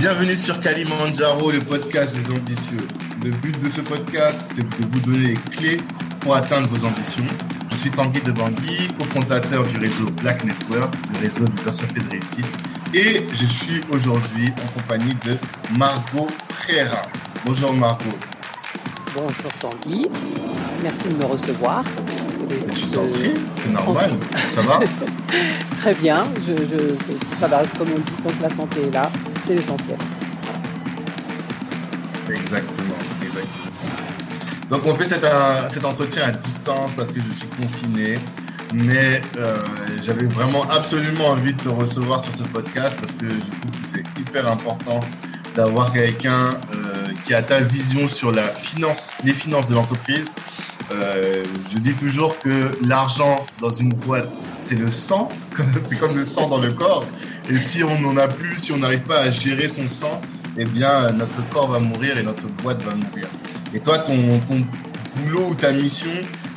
[0.00, 2.88] Bienvenue sur Kalimandjaro, le podcast des ambitieux.
[3.22, 5.76] Le but de ce podcast, c'est de vous donner les clés
[6.20, 7.26] pour atteindre vos ambitions.
[7.70, 12.10] Je suis Tanguy de Bangui, cofondateur du réseau Black Network, le réseau des associés de
[12.12, 12.46] réussite.
[12.94, 15.36] Et je suis aujourd'hui en compagnie de
[15.76, 17.02] Margot Prera.
[17.44, 18.16] Bonjour Margot.
[19.14, 20.08] Bonjour Tanguy,
[20.82, 21.84] merci de me recevoir.
[22.74, 24.12] Je t'en prie, c'est normal.
[24.54, 24.80] Ça va?
[25.76, 26.54] Très bien, je,
[27.38, 29.10] ça va comme on dit, tant que la santé est là,
[29.56, 29.96] c'est.
[32.32, 33.70] Exactement, exactement.
[34.70, 35.24] Donc on fait cet,
[35.68, 38.18] cet, entretien à distance parce que je suis confiné,
[38.84, 39.66] mais euh,
[40.02, 43.86] j'avais vraiment absolument envie de te recevoir sur ce podcast parce que je trouve que
[43.86, 45.00] c'est hyper important
[45.56, 50.32] d'avoir quelqu'un euh, qui a ta vision sur la finance, les finances de l'entreprise.
[50.92, 54.28] Euh, je dis toujours que l'argent dans une boîte,
[54.60, 55.28] c'est le sang,
[55.80, 57.04] c'est comme le sang dans le corps.
[57.50, 60.20] Et si on n'en a plus, si on n'arrive pas à gérer son sang,
[60.56, 63.28] eh bien, notre corps va mourir et notre boîte va mourir.
[63.74, 64.64] Et toi, ton, ton
[65.16, 66.12] boulot ou ta mission,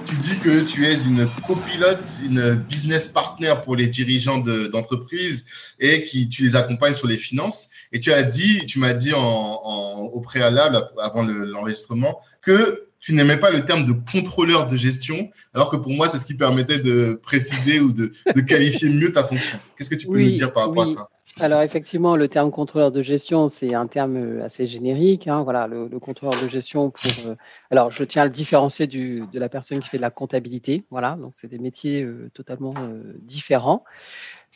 [0.05, 5.45] tu dis que tu es une copilote, une business partner pour les dirigeants d'entreprise
[5.79, 7.69] et qui tu les accompagnes sur les finances.
[7.91, 13.37] Et tu as dit, tu m'as dit en, au préalable, avant l'enregistrement, que tu n'aimais
[13.37, 16.79] pas le terme de contrôleur de gestion, alors que pour moi, c'est ce qui permettait
[16.79, 18.13] de préciser ou de,
[18.47, 19.59] qualifier mieux ta fonction.
[19.77, 21.09] Qu'est-ce que tu peux nous dire par rapport à ça?
[21.39, 25.27] Alors effectivement, le terme contrôleur de gestion, c'est un terme euh, assez générique.
[25.27, 27.11] Hein, voilà, le, contrôleur de gestion pour.
[27.25, 27.35] Euh,
[27.71, 30.85] alors, je tiens à le différencier du, de la personne qui fait de la comptabilité.
[30.91, 32.75] Voilà, donc c'est des métiers euh, totalement
[33.19, 33.83] différents.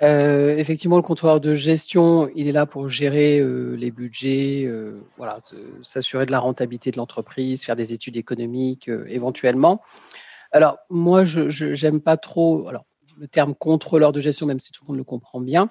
[0.01, 3.43] Effectivement, le contrôleur de gestion, il est là pour gérer
[3.75, 4.69] les budgets,
[5.17, 5.37] voilà,
[5.81, 9.81] s'assurer de la rentabilité de l'entreprise, faire des études économiques éventuellement.
[10.51, 12.67] Alors moi, je n'aime pas trop.
[12.67, 12.85] Alors
[13.17, 15.69] le terme contrôleur de gestion, même si tout le monde le comprend bien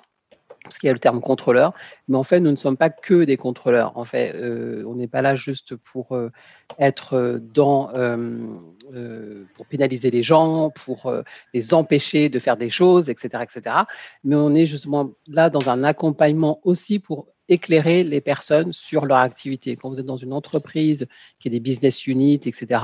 [0.66, 1.72] parce qu'il y a le terme contrôleur,
[2.08, 3.96] mais en fait, nous ne sommes pas que des contrôleurs.
[3.96, 6.30] En fait, euh, on n'est pas là juste pour euh,
[6.78, 11.12] être dans, euh, pour pénaliser les gens, pour
[11.54, 13.76] les empêcher de faire des choses, etc., etc.
[14.24, 19.18] Mais on est justement là dans un accompagnement aussi pour éclairer les personnes sur leur
[19.18, 19.76] activité.
[19.76, 21.06] Quand vous êtes dans une entreprise
[21.38, 22.80] qui a des business units, etc.,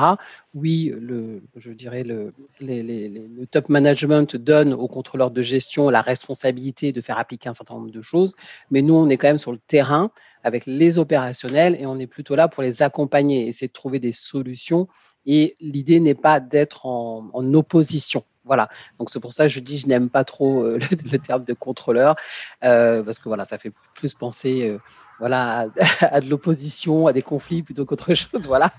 [0.54, 6.92] oui, le, je dirais le, le top management donne aux contrôleurs de gestion la responsabilité
[6.92, 8.34] de faire appliquer un certain nombre de choses,
[8.70, 10.10] mais nous, on est quand même sur le terrain
[10.44, 14.12] avec les opérationnels et on est plutôt là pour les accompagner, essayer de trouver des
[14.12, 14.88] solutions.
[15.24, 18.24] Et l'idée n'est pas d'être en opposition.
[18.44, 18.68] Voilà.
[18.98, 20.78] Donc c'est pour ça que je dis je n'aime pas trop euh,
[21.12, 22.16] le, terme de contrôleur
[22.64, 24.78] euh, parce que voilà ça fait plus penser euh,
[25.20, 25.68] voilà
[26.00, 28.42] à, de l'opposition, à des conflits plutôt qu'autre chose.
[28.46, 28.72] Voilà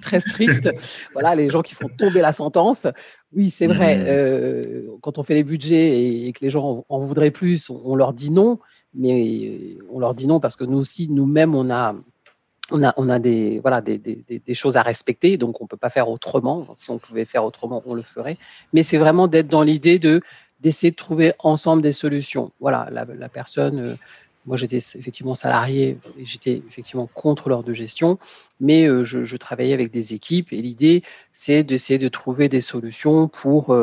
[0.00, 0.70] très strict.
[1.12, 2.86] voilà les gens qui font tomber la sentence.
[3.34, 3.98] Oui c'est vrai.
[3.98, 4.98] Mmh.
[5.02, 8.30] quand on fait les budgets et, que les gens en, voudraient plus, on, leur dit
[8.30, 8.58] non.
[8.94, 11.94] Mais on leur dit non parce que nous aussi nous-mêmes on a
[12.72, 15.68] on a, on a des, voilà, des, des, des, choses à respecter, donc on ne
[15.68, 16.66] peut pas faire autrement.
[16.76, 18.36] Si on pouvait faire autrement, on le ferait.
[18.72, 20.20] Mais c'est vraiment d'être dans l'idée de
[20.60, 22.52] d'essayer de trouver ensemble des solutions.
[22.60, 23.96] Voilà, la, la personne, euh,
[24.46, 28.18] moi j'étais effectivement salarié, j'étais effectivement contrôleur de gestion,
[28.60, 31.02] mais euh, je, je, travaillais avec des équipes et l'idée
[31.32, 33.74] c'est d'essayer de trouver des solutions pour,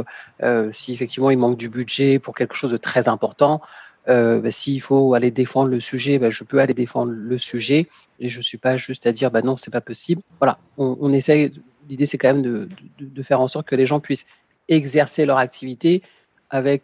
[0.41, 3.61] euh, si effectivement il manque du budget pour quelque chose de très important,
[4.09, 7.87] euh, bah, s'il faut aller défendre le sujet, bah, je peux aller défendre le sujet
[8.19, 10.21] et je ne suis pas juste à dire bah non, c'est pas possible.
[10.39, 11.51] Voilà, on, on essaye.
[11.87, 14.27] L'idée, c'est quand même de, de, de, faire en sorte que les gens puissent
[14.67, 16.03] exercer leur activité
[16.49, 16.83] avec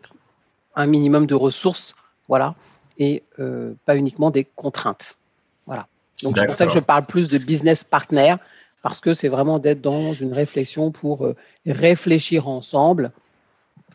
[0.75, 1.95] un minimum de ressources,
[2.27, 2.55] voilà,
[2.97, 5.17] et euh, pas uniquement des contraintes.
[5.65, 5.87] Voilà.
[6.23, 8.35] Donc c'est pour ça que je parle plus de business partner
[8.81, 13.11] parce que c'est vraiment d'être dans une réflexion pour euh, réfléchir ensemble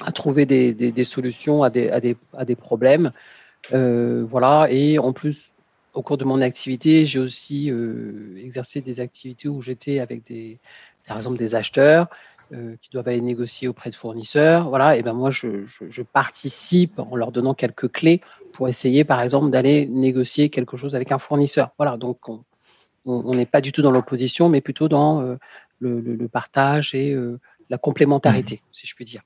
[0.04, 3.12] à trouver des, des, solutions à des, à des, à des problèmes.
[3.72, 5.52] Euh, voilà, et en plus,
[5.92, 10.58] au cours de mon activité, j'ai aussi euh, exercé des activités où j'étais avec des,
[11.06, 12.08] par exemple, des acheteurs
[12.52, 14.68] euh, qui doivent aller négocier auprès de fournisseurs.
[14.68, 18.20] Voilà, et ben moi, je, je, je, participe en leur donnant quelques clés
[18.52, 21.70] pour essayer, par exemple, d'aller négocier quelque chose avec un fournisseur.
[21.78, 22.18] Voilà, donc
[23.06, 25.36] on n'est pas du tout dans l'opposition, mais plutôt dans euh,
[25.78, 27.38] le, le, le, partage et euh,
[27.68, 28.68] la complémentarité, mmh.
[28.72, 29.22] si je puis dire.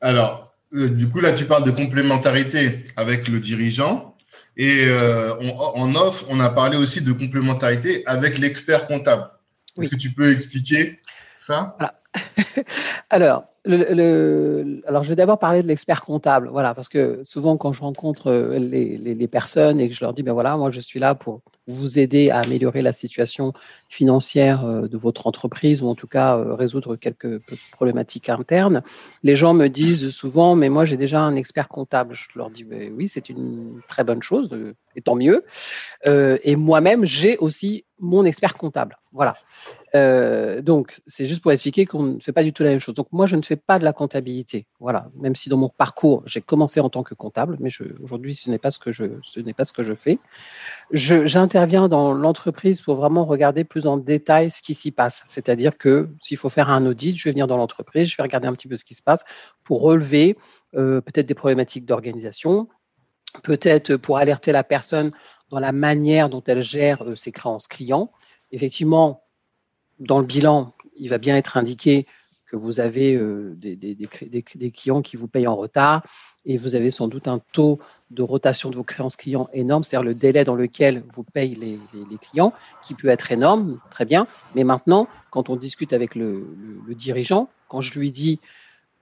[0.00, 4.16] Alors, euh, du coup, là, tu parles de complémentarité avec le dirigeant.
[4.56, 9.28] Et euh, en off, on a parlé aussi de complémentarité avec l'expert comptable.
[9.78, 10.98] Est-ce que tu peux expliquer
[11.36, 11.76] ça?
[13.10, 17.80] Alors, alors, je vais d'abord parler de l'expert comptable, voilà, parce que souvent quand je
[17.80, 21.00] rencontre euh, les, les, personnes et que je leur dis, ben voilà, moi je suis
[21.00, 23.52] là pour vous aider à améliorer la situation
[23.88, 27.40] financière euh, de votre entreprise ou en tout cas euh, résoudre quelques
[27.72, 28.82] problématiques internes,
[29.24, 32.14] les gens me disent souvent, mais moi j'ai déjà un expert comptable.
[32.14, 34.56] Je leur dis, ben oui, c'est une très bonne chose,
[34.94, 35.44] et tant mieux.
[36.04, 39.36] et moi-même, j'ai aussi mon expert comptable, voilà.
[39.94, 42.94] Euh, donc, c'est juste pour expliquer qu'on ne fait pas du tout la même chose.
[42.94, 44.66] Donc, moi, je ne fais pas de la comptabilité.
[44.78, 45.08] Voilà.
[45.14, 47.70] Même si dans mon parcours, j'ai commencé en tant que comptable, mais
[48.02, 50.18] aujourd'hui, ce n'est pas ce que je, ce n'est pas ce que je fais.
[50.92, 55.24] j'interviens dans l'entreprise pour vraiment regarder plus en détail ce qui s'y passe.
[55.26, 58.48] C'est-à-dire que s'il faut faire un audit, je vais venir dans l'entreprise, je vais regarder
[58.48, 59.24] un petit peu ce qui se passe
[59.64, 60.36] pour relever
[60.74, 62.68] euh, peut-être des problématiques d'organisation,
[63.42, 65.12] peut-être pour alerter la personne
[65.50, 68.10] dans la manière dont elle gère euh, ses créances clients.
[68.52, 69.22] Effectivement,
[69.98, 72.06] dans le bilan, il va bien être indiqué
[72.46, 76.04] que vous avez euh, des, clients qui vous payent en retard
[76.44, 80.06] et vous avez sans doute un taux de rotation de vos créances clients énorme, c'est-à-dire
[80.06, 82.52] le délai dans lequel vous payez les, clients,
[82.84, 84.28] qui peut être énorme, très bien.
[84.54, 86.46] Mais maintenant, quand on discute avec le
[86.90, 88.38] dirigeant, quand je lui dis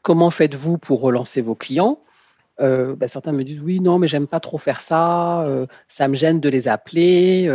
[0.01, 1.99] comment faites-vous pour relancer vos clients,
[2.61, 6.09] euh, bah, certains me disent oui, non, mais j'aime pas trop faire ça, euh, ça
[6.09, 7.49] me gêne de les appeler.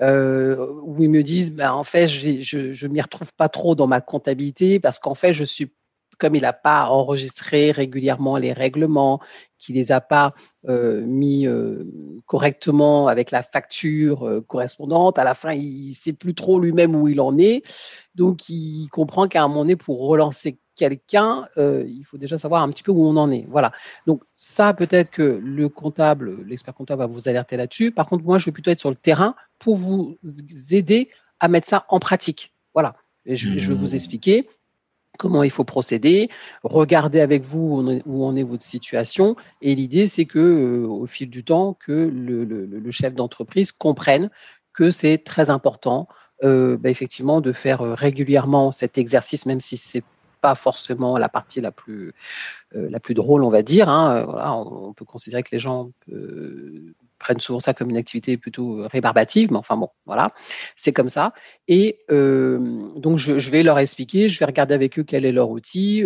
[0.00, 3.86] Euh, ou ils me disent, bah, en fait, je ne m'y retrouve pas trop dans
[3.86, 5.72] ma comptabilité parce qu'en fait, je suis
[6.18, 9.20] comme il n'a pas enregistré régulièrement les règlements,
[9.58, 10.34] qu'il les a pas
[10.68, 11.46] mis
[12.26, 17.08] correctement avec la facture correspondante, à la fin, il ne sait plus trop lui-même où
[17.08, 17.62] il en est.
[18.14, 22.62] Donc, il comprend qu'à un moment donné, pour relancer quelqu'un, euh, il faut déjà savoir
[22.62, 23.44] un petit peu où on en est.
[23.50, 23.70] Voilà.
[24.06, 27.92] Donc ça, peut-être que le comptable, l'expert comptable va vous alerter là-dessus.
[27.92, 30.16] Par contre, moi, je vais plutôt être sur le terrain pour vous
[30.70, 32.54] aider à mettre ça en pratique.
[32.72, 32.96] Voilà.
[33.26, 33.94] Et je, vais vous mmh.
[33.94, 34.48] expliquer
[35.18, 36.30] comment il faut procéder,
[36.62, 39.36] regarder avec vous où en est votre situation.
[39.60, 44.30] Et l'idée, c'est que euh, au fil du temps, que le, chef d'entreprise comprenne
[44.72, 46.08] que c'est très important,
[46.42, 50.04] euh, bah, effectivement, de faire régulièrement cet exercice, même si c'est
[50.40, 52.12] pas forcément la partie la plus,
[52.74, 53.88] euh, la plus drôle, on va dire.
[53.88, 54.24] Hein.
[54.24, 58.86] Voilà, on, peut considérer que les gens euh, prennent souvent ça comme une activité plutôt
[58.88, 60.30] rébarbative, mais enfin bon, voilà,
[60.76, 61.32] c'est comme ça.
[61.68, 62.58] Et euh,
[62.96, 66.04] donc, je, vais leur expliquer, je vais regarder avec eux quel est leur outil,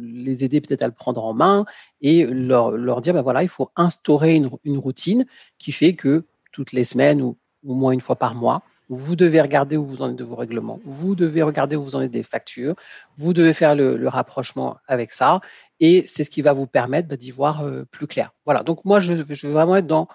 [0.00, 1.64] les aider peut-être à le prendre en main
[2.00, 5.26] et leur, leur dire, ben voilà, il faut instaurer une, une routine
[5.58, 7.36] qui fait que toutes les semaines ou
[7.66, 10.34] au moins une fois par mois, vous devez regarder où vous en êtes de vos
[10.34, 10.80] règlements.
[10.84, 12.74] Vous devez regarder où vous en êtes des factures.
[13.14, 15.40] Vous devez faire le, rapprochement avec ça.
[15.78, 18.32] Et c'est ce qui va vous permettre bah, d'y voir euh, plus clair.
[18.44, 18.62] Voilà.
[18.64, 20.08] Donc, moi, je, veux vraiment être dans,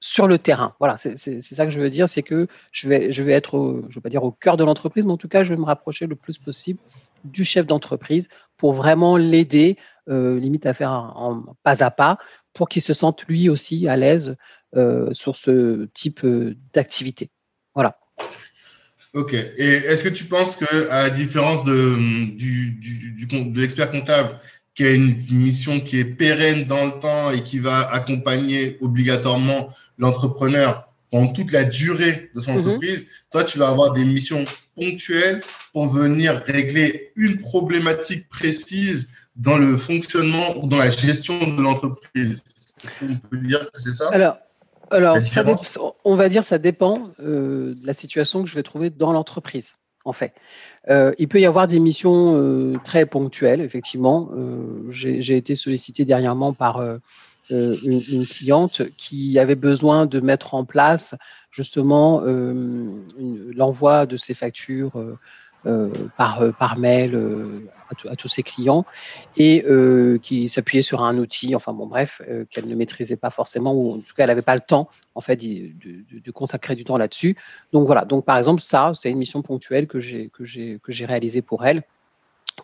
[0.00, 0.74] sur le terrain.
[0.80, 0.96] Voilà.
[0.96, 2.08] C'est ça que je veux dire.
[2.08, 4.64] C'est que je vais, je vais être, je ne veux pas dire au cœur de
[4.64, 6.80] l'entreprise, mais en tout cas, je vais me rapprocher le plus possible
[7.24, 9.76] du chef d'entreprise pour vraiment l'aider,
[10.08, 12.16] euh, limite à faire un, pas à pas,
[12.54, 14.36] pour qu'il se sente lui aussi à l'aise
[14.76, 16.26] euh, sur ce type
[16.72, 17.30] d'activité.
[17.74, 17.98] Voilà.
[19.14, 19.32] Ok.
[19.32, 21.94] Et est-ce que tu penses que, à la différence de,
[22.36, 24.38] du, du, de l'expert comptable,
[24.74, 29.70] qui a une mission qui est pérenne dans le temps et qui va accompagner obligatoirement
[29.98, 32.60] l'entrepreneur pendant toute la durée de son mhm.
[32.60, 34.44] entreprise, toi, tu vas avoir des missions
[34.74, 41.62] ponctuelles pour venir régler une problématique précise dans le fonctionnement ou dans la gestion de
[41.62, 42.42] l'entreprise.
[42.82, 44.08] Est-ce qu'on peut dire que c'est ça?
[44.08, 44.38] Alors,
[44.90, 45.18] alors,
[46.04, 49.76] on va dire ça dépend euh, de la situation que je vais trouver dans l'entreprise,
[50.04, 50.34] en fait.
[50.88, 54.30] Euh, il peut y avoir des missions euh, très ponctuelles, effectivement.
[54.90, 56.82] J'ai été sollicité dernièrement par
[57.50, 61.14] une, cliente qui avait besoin de mettre en place
[61.50, 64.92] justement l'envoi de ses factures
[66.16, 67.68] par, euh, par mail euh,
[68.08, 68.84] à, tous ses clients
[69.36, 69.64] et
[70.22, 73.98] qui s'appuyait sur un outil, enfin bon bref, qu'elle ne maîtrisait pas forcément ou en
[73.98, 77.36] tout cas elle n'avait pas le temps en fait de, consacrer du temps là-dessus.
[77.72, 81.82] Donc voilà, donc par exemple ça c'est une mission ponctuelle que j'ai réalisée pour elle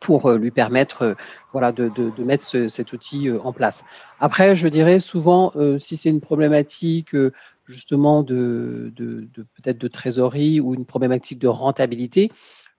[0.00, 1.16] pour lui permettre
[1.52, 3.84] voilà, de mettre cet outil en place.
[4.20, 7.14] Après, je dirais souvent, si c'est une problématique
[7.66, 12.30] justement de, de peut-être de trésorerie ou une problématique de rentabilité,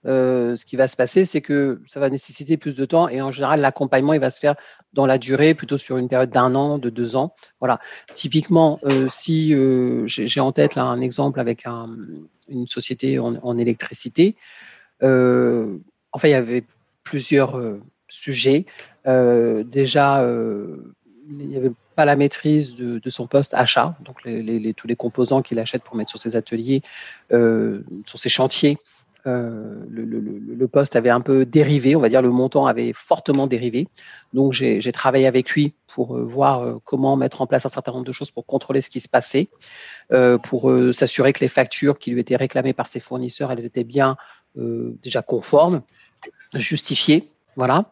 [0.08, 3.22] euh, ce qui va se passer, c'est que ça va nécessiter plus de temps et
[3.22, 4.55] en général, l'accompagnement, il va se faire
[4.93, 7.36] dans la durée, plutôt sur une période d'un an, de deux ans.
[7.60, 7.79] Voilà.
[8.13, 11.89] Typiquement, euh, si euh, j'ai en tête là un exemple avec un,
[12.50, 14.36] une société en, électricité,
[15.01, 16.63] en fait, il y avait
[17.03, 17.60] plusieurs
[18.08, 18.65] sujets.
[19.05, 20.27] déjà,
[21.29, 24.22] il n'y avait pas la maîtrise de, son poste achat, donc
[24.75, 26.81] tous les composants qu'il achète pour mettre sur ses ateliers,
[27.29, 28.77] sur ses chantiers
[29.28, 33.88] Euh, le, poste avait un peu dérivé, on va dire le montant avait fortement dérivé.
[34.34, 37.92] Donc j'ai travaillé avec lui pour euh, voir euh, comment mettre en place un certain
[37.92, 39.50] nombre de choses pour contrôler ce qui se passait,
[40.44, 44.18] pour s'assurer que les factures qui lui étaient réclamées par ses fournisseurs, elles étaient bien
[44.56, 45.82] déjà conformes,
[46.54, 47.32] justifiées.
[47.56, 47.92] Voilà.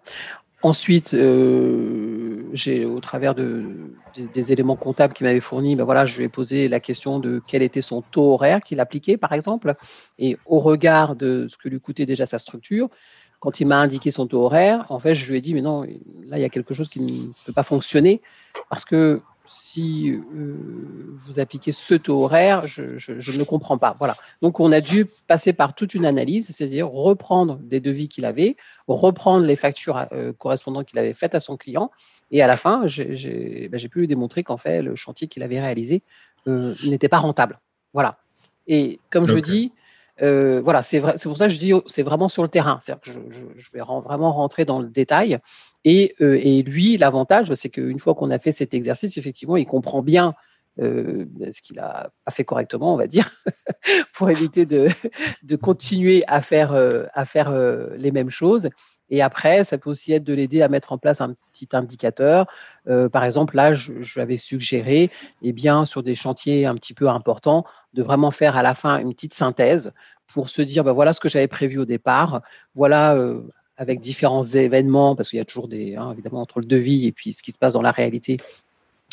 [0.62, 3.94] Ensuite, euh, j'ai, au travers de,
[4.34, 7.42] des, éléments comptables qu'il m'avait fournis, ben voilà, je lui ai posé la question de
[7.48, 9.76] quel était son taux horaire qu'il appliquait, par exemple.
[10.18, 12.90] Et au regard de ce que lui coûtait déjà sa structure,
[13.40, 15.84] quand il m'a indiqué son taux horaire, en fait, je lui ai dit, mais non,
[16.26, 18.22] là, il y a quelque chose qui ne peut pas fonctionner
[18.70, 23.96] parce que si euh, vous appliquez ce taux horaire, je, ne comprends pas.
[23.98, 24.16] Voilà.
[24.44, 28.56] Donc, on a dû passer par toute une analyse, c'est-à-dire reprendre des devis qu'il avait,
[28.88, 31.90] reprendre les factures euh, correspondantes qu'il avait faites à son client.
[32.32, 35.60] Et à la fin, j'ai ben, pu lui démontrer qu'en fait, le chantier qu'il avait
[35.60, 36.04] réalisé
[36.48, 37.60] euh, n'était pas rentable.
[37.94, 38.20] Voilà.
[38.68, 39.72] Et comme je dis,
[40.22, 42.80] voilà, c'est pour ça que je dis c'est vraiment sur le terrain.
[42.82, 45.40] C'est-à-dire que je, vais vraiment rentrer dans le détail.
[45.88, 50.02] Euh, et, lui, l'avantage, c'est qu'une fois qu'on a fait cet exercice, effectivement, il comprend
[50.02, 50.34] bien
[50.80, 53.30] euh, ce qu'il a pas fait correctement, on va dire,
[54.14, 54.90] pour éviter de,
[55.56, 57.52] continuer euh, à faire
[57.98, 58.70] les mêmes choses.
[59.10, 62.48] Et après, ça peut aussi être de l'aider à mettre en place un petit indicateur.
[63.12, 65.12] par exemple, là, je, je avais suggéré,
[65.42, 69.00] eh bien, sur des chantiers un petit peu importants, de vraiment faire à la fin
[69.00, 69.92] une petite synthèse
[70.34, 72.42] pour se dire, ben, voilà ce que j'avais prévu au départ,
[72.76, 73.16] voilà
[73.80, 77.14] avec différents événements, parce qu'il y a toujours des, hein, évidemment, entre le devis et
[77.14, 78.38] puis ce qui se passe dans la réalité,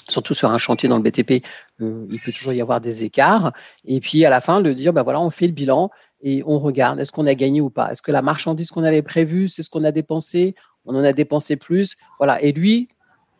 [0.09, 1.45] surtout sur un chantier dans le BTP,
[1.81, 3.53] euh, il peut toujours y avoir des écarts.
[3.85, 5.91] Et puis à la fin, de dire, ben voilà, on fait le bilan
[6.23, 7.93] et on regarde, est-ce qu'on a gagné ou pas?
[7.93, 10.55] Est-ce que la marchandise qu'on avait prévue, c'est ce qu'on a dépensé?
[10.85, 12.41] On en a dépensé plus Voilà.
[12.43, 12.89] Et lui,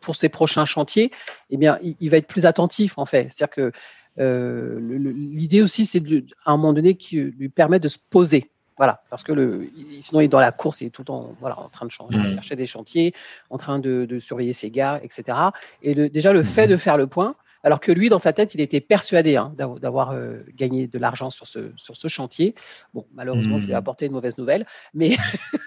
[0.01, 1.11] pour ses prochains chantiers,
[1.49, 3.29] eh bien, il, va être plus attentif en fait.
[3.31, 3.71] C'est-à-dire que
[4.19, 6.01] euh, l'idée aussi, c'est
[6.45, 8.51] à un moment donné qui lui permet de se poser.
[8.77, 9.69] Voilà, parce que le,
[9.99, 11.91] sinon il est dans la course, il est tout le temps voilà, en train de
[11.91, 12.33] changer, mmh.
[12.35, 13.13] chercher des chantiers,
[13.49, 15.35] en train de, surveiller ses gars, etc.
[15.81, 16.71] Et le, déjà le fait mmh.
[16.71, 20.11] de faire le point, alors que lui, dans sa tête, il était persuadé hein, d'avoir
[20.11, 22.55] euh, gagné de l'argent sur ce, sur ce chantier.
[22.93, 23.77] Bon, malheureusement, je lui ai hmm.
[23.77, 25.11] apporté une mauvaise nouvelle, mais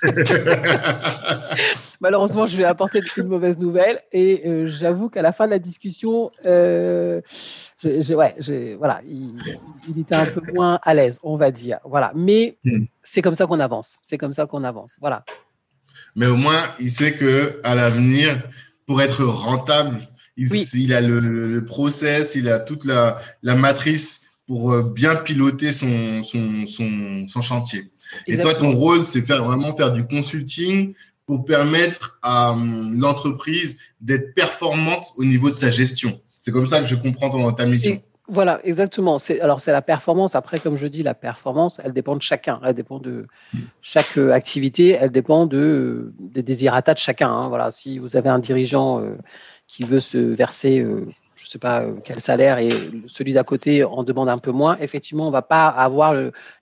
[2.00, 4.00] malheureusement, je lui ai apporté une mauvaise nouvelle.
[4.12, 7.20] Et euh, j'avoue qu'à la fin de la discussion, euh,
[7.84, 8.34] ouais,
[8.78, 11.78] voilà, il, était un peu moins à l'aise, on va dire.
[11.84, 12.84] Voilà, mais hmm.
[13.02, 13.98] c'est comme ça qu'on avance.
[14.02, 14.92] C'est comme ça qu'on avance.
[15.00, 15.24] Voilà.
[16.16, 18.42] Mais au moins, il sait que à l'avenir,
[18.86, 20.00] pour être rentable,
[20.74, 27.42] il, a le, process, il a toute la, matrice pour euh, bien piloter son, son,
[27.42, 27.90] chantier.
[28.26, 30.94] Et toi, ton rôle, c'est faire vraiment faire du consulting
[31.26, 36.20] pour permettre à hum, l'entreprise d'être performante au niveau de sa gestion.
[36.40, 38.02] C'est comme ça que je comprends ta mission.
[38.26, 39.18] voilà, exactement.
[39.40, 40.34] alors c'est la performance.
[40.34, 42.58] Après, comme je dis, la performance, elle dépend de chacun.
[42.64, 43.26] Elle dépend de
[43.82, 44.96] chaque euh, activité.
[45.00, 47.30] Elle dépend de des désirata de chacun.
[47.30, 47.48] Hein.
[47.48, 49.16] Voilà, si vous avez un dirigeant euh,
[49.70, 52.70] qui veut se verser, euh, je ne sais pas euh, quel salaire, et
[53.06, 56.12] celui d'à côté en demande un peu moins, effectivement, on ne va pas avoir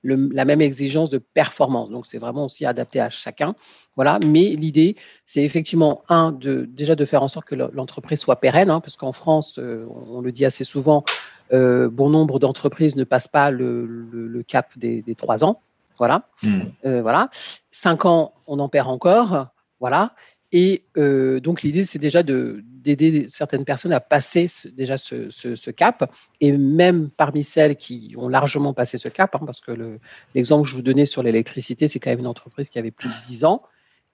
[0.04, 1.88] la même exigence de performance.
[1.88, 3.54] Donc, c'est vraiment aussi adapté à chacun.
[3.96, 4.20] Voilà.
[4.26, 8.68] Mais l'idée, c'est effectivement, un, de, déjà de faire en sorte que l'entreprise soit pérenne,
[8.68, 11.02] hein, parce qu'en France, euh, on le dit assez souvent,
[11.50, 15.62] bon nombre d'entreprises ne passent pas le, cap des, trois ans.
[15.96, 16.28] Voilà.
[16.42, 17.00] Mmh.
[17.00, 17.30] voilà.
[17.70, 19.48] Cinq ans, on en perd encore.
[19.80, 20.12] Voilà.
[20.52, 26.52] Et euh, donc l'idée, c'est déjà d'aider certaines personnes à passer déjà ce, cap, et
[26.52, 29.98] même parmi celles qui ont largement passé ce cap, hein, parce que
[30.34, 33.08] l'exemple que je vous donnais sur l'électricité, c'est quand même une entreprise qui avait plus
[33.08, 33.62] de 10 ans,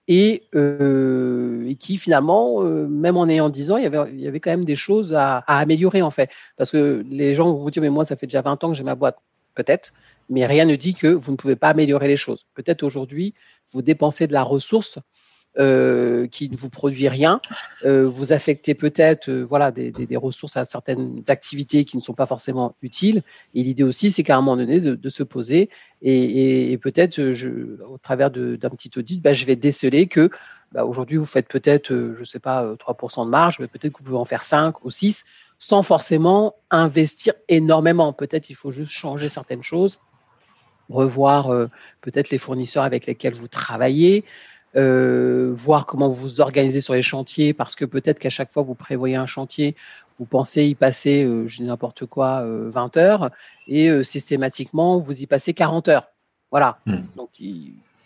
[0.09, 4.21] et, euh, et qui finalement, euh, même en ayant 10 ans, il y, avait, il
[4.21, 6.31] y avait quand même des choses à, à, améliorer en fait.
[6.57, 8.75] Parce que les gens vont vous dire, mais moi, ça fait déjà 20 ans que
[8.75, 9.19] j'ai ma boîte,
[9.55, 9.95] peut-être,
[10.29, 12.45] mais rien ne dit que vous ne pouvez pas améliorer les choses.
[12.55, 13.35] Peut-être aujourd'hui,
[13.71, 14.99] vous dépensez de la ressource
[15.57, 17.41] euh, qui ne vous produit rien.
[17.85, 22.13] Euh, vous affectez peut-être euh, voilà, des, des, ressources à certaines activités qui ne sont
[22.13, 23.23] pas forcément utiles.
[23.55, 25.71] Et l'idée aussi, c'est qu'à un moment donné, de, se poser
[26.03, 27.21] et, peut-être,
[27.89, 30.29] au travers d'un petit audit, bah, je vais déceler que
[30.73, 34.07] bah, aujourd'hui, vous faites peut-être, je sais pas, 3% de marge, mais peut-être que vous
[34.07, 35.25] pouvez en faire 5 ou 6
[35.61, 38.13] sans forcément investir énormément.
[38.13, 40.01] Peut-être il faut juste changer certaines choses,
[40.89, 41.49] revoir
[42.01, 44.25] peut-être les fournisseurs avec lesquels vous travaillez,
[44.77, 48.63] euh, voir comment vous vous organisez sur les chantiers, parce que peut-être qu'à chaque fois
[48.63, 49.77] vous prévoyez un chantier,
[50.19, 53.31] vous pensez y passer, euh, je dis n'importe quoi, 20 euh, heures,
[53.69, 56.09] et systématiquement vous y passez 40 heures.
[56.51, 56.79] Voilà.
[56.87, 57.03] Hmm.
[57.17, 57.31] Donc,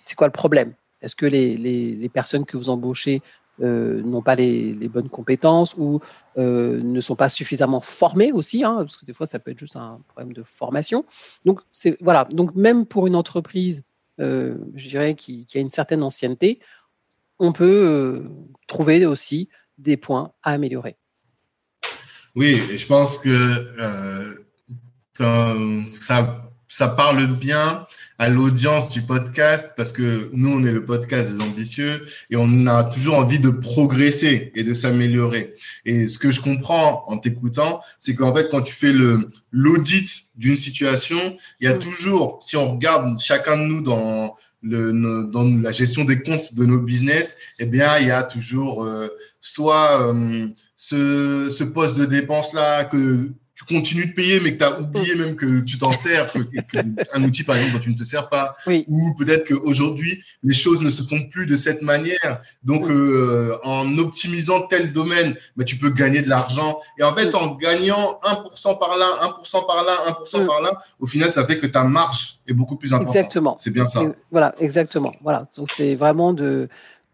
[0.05, 0.75] c'est quoi le problème?
[1.01, 3.23] Est-ce que les, les, les, personnes que vous embauchez
[3.61, 6.01] n'ont pas les, les, bonnes compétences ou
[6.37, 9.77] ne sont pas suffisamment formées aussi, hein, parce que des fois ça peut être juste
[9.77, 11.05] un problème de formation.
[11.45, 12.27] Donc c'est voilà.
[12.31, 13.83] Donc même pour une entreprise
[14.19, 16.61] je dirais, qui, a une certaine ancienneté,
[17.39, 18.25] on peut
[18.67, 19.49] trouver aussi
[19.79, 20.97] des points à améliorer.
[22.35, 24.45] Oui, je pense que
[25.93, 27.87] ça, ça parle bien
[28.19, 32.67] à l'audience du podcast parce que nous, on est le podcast des ambitieux et on
[32.67, 35.55] a toujours envie de progresser et de s'améliorer.
[35.85, 40.11] Et ce que je comprends en t'écoutant, c'est qu'en fait, quand tu fais le l'audit
[40.37, 41.79] d'une situation, il y a mm.
[41.79, 46.67] toujours, si on regarde chacun de nous dans le, dans la gestion des comptes de
[46.67, 49.09] nos business, eh bien, il y a toujours euh,
[49.41, 54.59] soit euh, ce, ce poste de dépense là que tu continues de payer, mais que
[54.59, 56.39] tu as oublié même que tu t'en sers, que,
[57.13, 58.55] un outil, par exemple, dont tu ne te sers pas,
[58.87, 62.41] ou peut-être qu'aujourd'hui, les choses ne se font plus de cette manière.
[62.63, 66.79] Donc, euh, en optimisant tel domaine, bah, tu peux gagner de l'argent.
[67.01, 71.07] Et en fait, en gagnant 1% par là, 1% par là, 1% par là, au
[71.07, 73.17] final, ça fait que ta marge est beaucoup plus importante.
[73.17, 73.57] Exactement.
[73.59, 74.03] C'est bien ça.
[74.31, 75.13] Voilà, exactement.
[75.23, 75.43] Voilà.
[75.57, 76.69] Donc, c'est vraiment de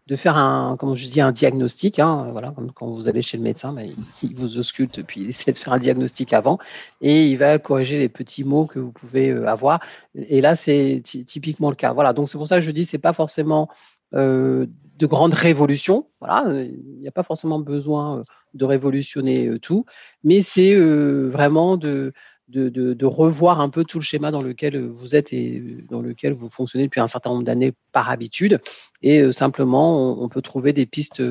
[0.07, 1.99] de faire un, comme je dis, un diagnostic.
[1.99, 3.89] Hein, voilà, comme quand vous allez chez le médecin, ben,
[4.23, 6.59] il, vous ausculte, puis il essaie de faire un diagnostic avant,
[7.01, 9.79] et il va corriger les petits mots que vous pouvez euh, avoir.
[10.15, 11.93] Et là, c'est typiquement le cas.
[11.93, 13.69] Voilà, donc c'est pour ça que je dis, c'est pas forcément
[14.13, 16.07] euh, de grandes révolutions.
[16.19, 18.21] Voilà, il n'y a pas forcément besoin euh,
[18.53, 19.85] de révolutionner tout,
[20.23, 22.13] mais c'est vraiment de
[22.47, 26.49] de, revoir un peu tout le schéma dans lequel vous êtes et dans lequel vous
[26.49, 28.61] fonctionnez depuis un certain nombre d'années par habitude.
[29.01, 31.23] Et euh, simplement, on, peut trouver des pistes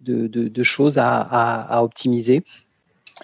[0.00, 2.42] de, choses à, optimiser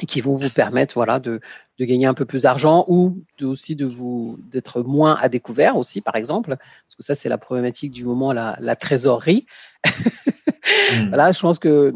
[0.00, 1.40] et qui vont vous permettre voilà, de,
[1.78, 6.16] gagner un peu plus d'argent ou aussi de vous d'être moins à découvert aussi, par
[6.16, 6.56] exemple.
[6.56, 9.46] Parce que ça, c'est la problématique du moment, la, la trésorerie.
[11.08, 11.94] Voilà, je pense que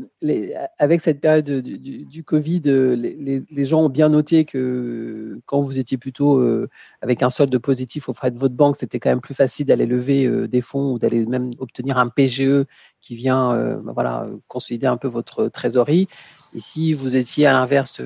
[0.79, 5.97] avec cette période du, Covid, euh, les, gens ont bien noté que quand vous étiez
[5.97, 6.69] plutôt euh,
[7.01, 10.27] avec un solde positif auprès de votre banque, c'était quand même plus facile d'aller lever
[10.27, 12.67] euh, des fonds ou d'aller même obtenir un PGE
[13.01, 16.09] qui vient bah, voilà, consolider un peu votre trésorerie.
[16.55, 18.03] Et si vous étiez à l'inverse,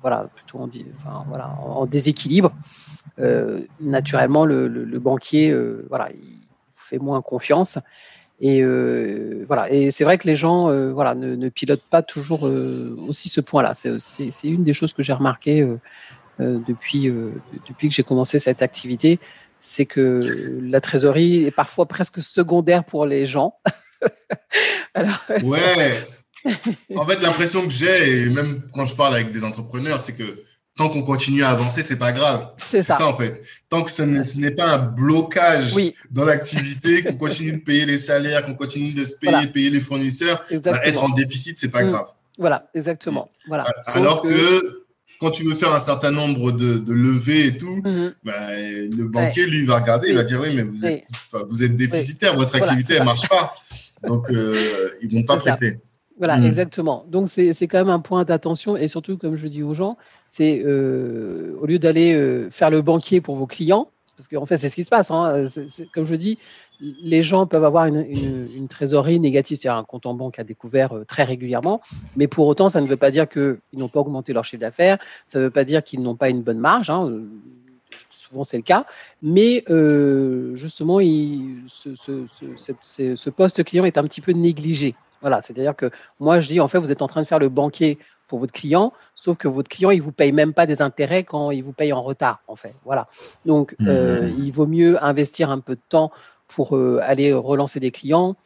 [0.00, 2.52] voilà, plutôt en, déséquilibre,
[3.80, 5.56] naturellement, le, le, le banquier
[5.88, 6.28] voilà, il vous
[6.72, 7.78] fait moins confiance.
[8.40, 9.72] Et euh, voilà.
[9.72, 13.40] Et c'est vrai que les gens, euh, voilà, ne, pilotent pas toujours euh, aussi ce
[13.40, 13.74] point-là.
[13.74, 15.66] C'est une des choses que j'ai remarqué
[16.38, 17.10] depuis
[17.66, 19.18] depuis que j'ai commencé cette activité,
[19.60, 20.20] c'est que
[20.62, 23.54] la trésorerie est parfois presque secondaire pour les gens.
[25.42, 25.92] ouais.
[26.94, 30.36] En fait, l'impression que j'ai, et même quand je parle avec des entrepreneurs, c'est que
[30.76, 32.50] tant qu'on continue à avancer, c'est pas grave.
[32.58, 33.06] C'est ça.
[33.06, 33.42] en fait.
[33.70, 35.74] Tant que ce n'est pas un blocage
[36.10, 39.80] dans l'activité, qu'on continue de payer les salaires, qu'on continue de se payer, payer les
[39.80, 41.90] fournisseurs, bah, être en déficit, c'est pas mm.
[41.90, 42.06] grave.
[42.38, 43.28] Voilà, exactement.
[43.48, 43.66] Voilà.
[43.86, 44.84] Alors que...
[45.18, 48.12] quand tu veux faire un certain nombre de, de levées et tout, mm-hmm.
[48.24, 51.04] bah, le banquier, lui, va regarder, il va dire oui, mais vous êtes,
[51.48, 53.54] vous êtes déficitaire, votre activité, elle marche pas.
[54.06, 55.78] Donc, euh, ils vont pas prêter.
[56.18, 56.46] Voilà, mm.
[56.46, 57.04] exactement.
[57.08, 58.76] Donc, c'est quand même un point d'attention.
[58.76, 59.96] Et surtout, comme je dis aux gens,
[60.30, 64.56] c'est euh, au lieu d'aller euh, faire le banquier pour vos clients, parce qu'en fait,
[64.56, 65.10] c'est ce qui se passe.
[65.10, 65.44] Hein,
[65.92, 66.38] comme je dis,
[66.80, 70.94] les gens peuvent avoir une, une, trésorerie négative, c'est-à-dire un compte en banque à découvert
[70.94, 71.82] euh, très régulièrement.
[72.16, 74.98] Mais pour autant, ça ne veut pas dire qu'ils n'ont pas augmenté leur chiffre d'affaires.
[75.28, 76.88] Ça ne veut pas dire qu'ils n'ont pas une bonne marge.
[76.88, 77.10] Hein,
[78.08, 78.86] souvent c'est le cas,
[79.22, 79.62] mais
[80.56, 82.24] justement, il, ce, ce,
[82.56, 84.96] ce, ce, poste client est un petit peu négligé.
[85.20, 87.48] Voilà, c'est-à-dire que moi, je dis, en fait, vous êtes en train de faire le
[87.48, 87.98] banquier
[88.28, 91.50] pour votre client, sauf que votre client, il vous paye même pas des intérêts quand
[91.50, 92.74] il vous paye en retard, en fait.
[92.84, 93.08] Voilà.
[93.44, 93.88] Donc, mmh.
[93.88, 96.10] euh, il vaut mieux investir un peu de temps
[96.48, 98.36] pour euh, aller relancer des clients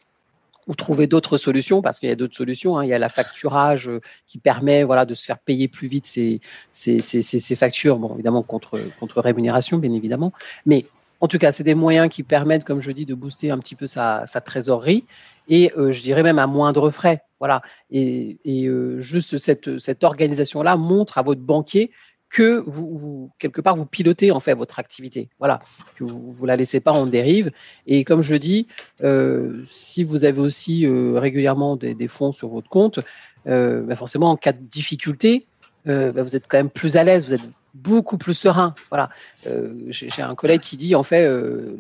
[0.67, 2.77] ou trouver d'autres solutions, parce qu'il y a d'autres solutions.
[2.77, 2.85] Hein.
[2.85, 6.07] Il y a la facturage euh, qui permet voilà, de se faire payer plus vite
[6.07, 10.33] ces factures, bon, évidemment contre, contre rémunération, bien évidemment.
[10.67, 10.87] Mais
[11.21, 13.75] en tout cas, c'est des moyens qui permettent, comme je dis, de booster un petit
[13.75, 15.05] peu sa, trésorerie
[15.49, 17.23] et euh, je dirais même à moindre frais.
[17.39, 17.61] Voilà.
[17.91, 21.91] Et, euh, juste cette, cette organisation-là montre à votre banquier
[22.31, 25.61] que vous, quelque part vous pilotez en fait votre activité, voilà,
[25.97, 27.51] que vous ne la laissez pas en dérive.
[27.87, 28.69] Et comme je dis,
[29.03, 33.01] euh, si vous avez aussi régulièrement des, fonds sur votre compte,
[33.45, 35.49] bah, forcément en cas de difficulté,
[35.87, 38.75] bah, vous êtes quand même plus à l'aise, vous êtes beaucoup plus serein.
[38.91, 39.11] Voilà.
[39.47, 41.77] Euh, j'ai un collègue qui dit en fait euh,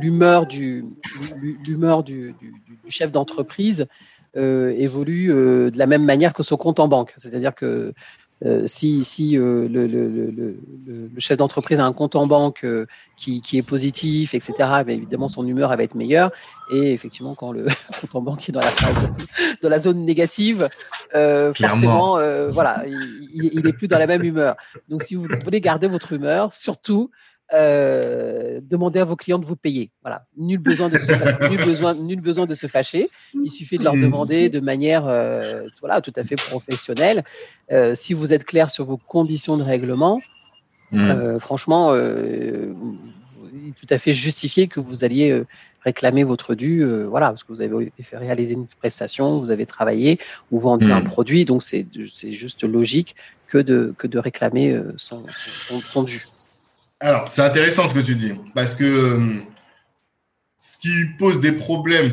[0.00, 0.84] l'humeur du
[1.40, 2.44] du,
[2.88, 3.86] chef d'entreprise
[4.36, 7.14] euh, évolue de la même manière que son compte en banque.
[7.16, 7.92] C'est-à-dire que euh,
[8.66, 12.86] si, si euh, le, le, le, le, chef d'entreprise a un compte en banque euh,
[13.16, 14.54] qui, qui, est positif, etc.,
[14.84, 16.30] ben, évidemment, son humeur va être meilleure.
[16.70, 17.64] Et effectivement, quand le
[18.00, 18.70] compte en banque est dans la,
[19.62, 20.68] dans la zone négative,
[21.12, 22.18] forcément,
[22.50, 24.56] voilà, il, il, est plus dans la même humeur.
[24.88, 27.10] Donc, si vous voulez garder votre humeur, surtout,
[27.54, 29.90] euh, demandez à vos clients de vous payer.
[30.02, 31.12] Voilà, nul besoin de se,
[31.50, 33.08] nul besoin, nul besoin de se fâcher.
[33.34, 37.24] Il suffit de leur demander de manière, euh, voilà, tout à fait professionnelle.
[37.72, 40.20] Euh, si vous êtes clair sur vos conditions de règlement,
[40.92, 41.38] mmh.
[41.38, 45.42] franchement, il est tout à fait justifié que vous alliez
[45.82, 50.18] réclamer votre dû, voilà, parce que vous avez fait réaliser une prestation, vous avez travaillé
[50.50, 51.04] ou vendu un mmh.
[51.04, 51.86] produit, donc c'est
[52.32, 56.26] juste logique que de, que de réclamer son, son, son dû.
[57.04, 59.40] Alors, c'est intéressant ce que tu dis, parce que euh,
[60.58, 62.10] ce qui pose des problèmes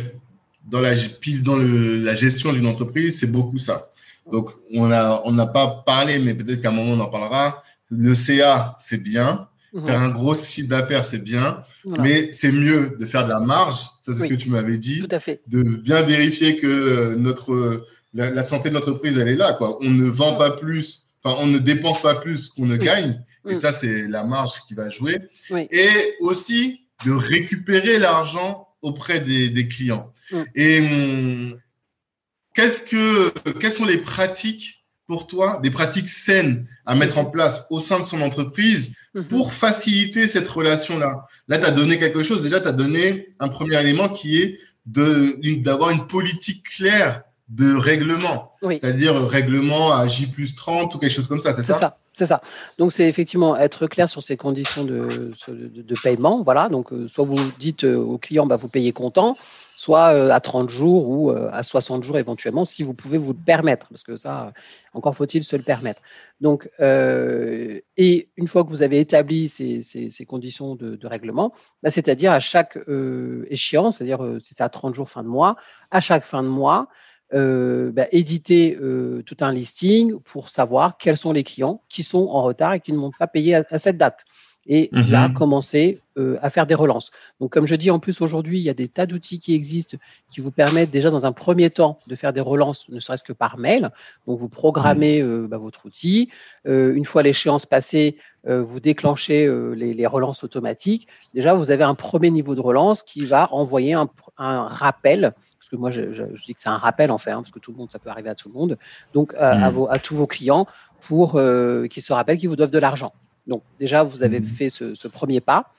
[0.69, 0.95] dans la,
[1.43, 3.89] dans la gestion d'une entreprise, c'est beaucoup ça.
[4.29, 7.63] Donc, on n'a on pas parlé, mais peut-être qu'à un moment, on en parlera.
[7.89, 9.47] Le CA, c'est bien.
[9.71, 9.85] Mhm.
[9.85, 11.63] Faire un gros chiffre d'affaires, c'est bien.
[11.85, 13.77] Mais c'est mieux de faire de la marge.
[14.01, 14.99] Ça, c'est ce que tu m'avais dit.
[14.99, 15.39] Tout à fait.
[15.47, 19.53] De bien vérifier que euh, notre, la, santé de l'entreprise, elle est là.
[19.53, 19.77] Quoi.
[19.79, 23.23] On ne vend pas plus, enfin, on ne dépense pas plus qu'on ne gagne.
[23.47, 23.55] Et mm.
[23.55, 25.19] ça, c'est la marge qui va jouer.
[25.71, 30.13] Et aussi de récupérer l'argent auprès des, clients.
[30.31, 30.41] Mm.
[30.55, 31.59] Et hum,
[32.53, 37.65] qu'est-ce que, quelles sont les pratiques pour toi, des pratiques saines à mettre en place
[37.69, 39.27] au sein de son entreprise mm-hmm.
[39.27, 41.25] pour faciliter cette relation-là?
[41.47, 42.43] Là, tu as donné quelque chose.
[42.43, 48.53] Déjà, tu as donné un premier élément qui est d'avoir une politique claire de règlement.
[48.61, 52.41] C'est-à-dire règlement à J plus 30 ou quelque chose comme ça, c'est ça C'est ça.
[52.77, 56.43] Donc, c'est effectivement être clair sur ces conditions de, de, paiement.
[56.43, 56.67] Voilà.
[56.67, 59.37] Donc, euh, soit vous dites euh, au client, bah, vous payez comptant,
[59.77, 63.39] soit euh, à 30 jours ou à 60 jours éventuellement, si vous pouvez vous le
[63.39, 63.87] permettre.
[63.87, 64.51] Parce que ça,
[64.93, 66.01] encore faut-il se le permettre.
[66.41, 72.33] Donc, et une fois que vous avez établi ces, ces, conditions de, règlement, bah, c'est-à-dire
[72.33, 72.77] à chaque
[73.49, 75.55] échéance, c'est-à-dire c'est à 30 jours fin de mois,
[75.91, 76.89] à chaque fin de mois,
[77.33, 82.27] euh, bah, éditer euh, tout un listing pour savoir quels sont les clients qui sont
[82.27, 84.25] en retard et qui ne m'ont pas payé à, cette date.
[84.67, 85.33] Et là, mhm.
[85.33, 87.11] commencer euh, à faire des relances.
[87.39, 89.97] Donc, comme je dis, en plus, aujourd'hui, il y a des tas d'outils qui existent
[90.29, 93.33] qui vous permettent déjà, dans un premier temps, de faire des relances, ne serait-ce que
[93.33, 93.89] par mail.
[94.27, 95.47] Donc, vous programmez mhm.
[95.47, 96.29] bah, votre outil.
[96.65, 101.07] une fois l'échéance passée, vous déclenchez les, les, relances automatiques.
[101.33, 105.69] Déjà, vous avez un premier niveau de relance qui va envoyer un, un rappel parce
[105.69, 106.01] que moi je,
[106.45, 108.09] dis que c'est un rappel en fait, hein, parce que tout le monde, ça peut
[108.09, 108.79] arriver à tout le monde,
[109.13, 110.65] donc à, à, tous vos clients
[111.01, 113.13] pour euh, qu'ils se rappellent qu'ils vous doivent de l'argent.
[113.51, 114.45] Donc déjà, vous avez mm.
[114.45, 115.73] fait ce, premier pas.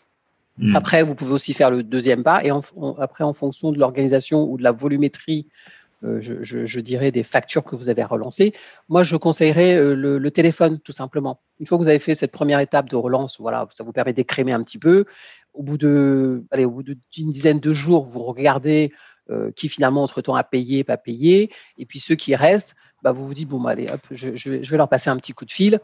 [0.59, 0.77] Mm.
[0.77, 2.51] Après, vous pouvez aussi faire le deuxième pas, et
[2.99, 5.47] après, en fonction de l'organisation ou de la volumétrie,
[6.05, 8.53] euh, je, dirais des factures que vous avez relancées,
[8.89, 11.41] moi je conseillerais euh, le, téléphone tout simplement.
[11.61, 14.13] Une fois que vous avez fait cette première étape de relance, voilà, ça vous permet
[14.13, 15.05] d'écrémer un petit peu.
[15.55, 18.93] Au bout de, allez, au bout d'une dizaine de jours, vous regardez
[19.31, 21.53] euh, qui finalement entre-temps a payé, pas payé.
[21.79, 24.51] Et puis ceux qui restent, bah, vous vous dites, bon, bah, allez, hop, je, je,
[24.51, 25.81] vais leur passer un petit coup de fil.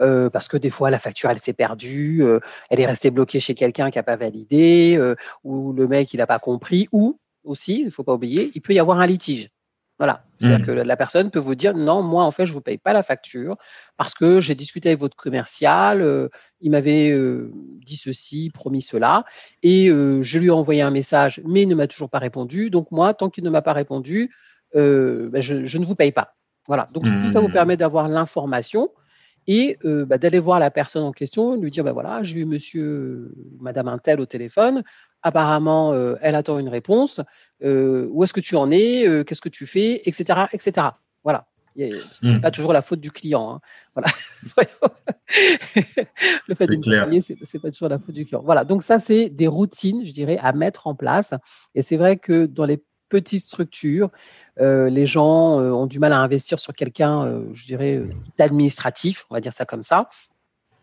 [0.00, 3.40] Euh, parce que des fois la facture elle s'est perdue, euh, elle est restée bloquée
[3.40, 4.98] chez quelqu'un qui n'a pas validé,
[5.44, 8.62] ou le mec il n'a pas compris, ou aussi, il ne faut pas oublier, il
[8.62, 9.50] peut y avoir un litige.
[9.98, 10.24] Voilà.
[10.36, 10.66] C'est-à-dire mmh.
[10.66, 12.92] que la personne peut vous dire non, moi en fait je ne vous paye pas
[12.92, 13.56] la facture
[13.96, 16.28] parce que j'ai discuté avec votre commercial, euh,
[16.60, 17.52] il m'avait euh,
[17.86, 19.24] dit ceci, promis cela,
[19.62, 22.68] et euh, je lui ai envoyé un message, mais il ne m'a toujours pas répondu.
[22.68, 24.34] Donc moi, tant qu'il ne m'a pas répondu,
[24.74, 26.34] ben, je, ne vous paye pas.
[26.68, 26.88] Voilà.
[26.92, 27.52] Donc tout ça vous mmh.
[27.52, 28.90] permet d'avoir l'information
[29.48, 33.34] et bah, d'aller voir la personne en question, lui dire bah, voilà, j'ai eu monsieur,
[33.60, 34.84] madame Intel au téléphone,
[35.22, 37.20] apparemment, euh, elle attend une réponse.
[37.62, 39.06] Euh, où est-ce que tu en es?
[39.06, 40.02] Euh, Qu'est-ce que tu fais?
[40.04, 40.24] Etc.
[40.52, 40.88] etc.
[41.24, 41.46] Voilà.
[41.74, 42.40] Ce n'est hmm.
[42.42, 43.54] pas toujours la faute du client.
[43.54, 43.60] Hein.
[43.94, 44.08] Voilà.
[46.48, 48.42] le fait de ce c'est pas toujours la faute du client.
[48.44, 48.64] Voilà.
[48.64, 51.32] Donc ça, c'est des routines, je dirais, à mettre en place.
[51.74, 54.10] Et c'est vrai que dans les petites structures,
[54.58, 58.02] les gens ont du mal à investir sur quelqu'un, je dirais,
[58.38, 60.08] d'administratif, on va dire ça comme ça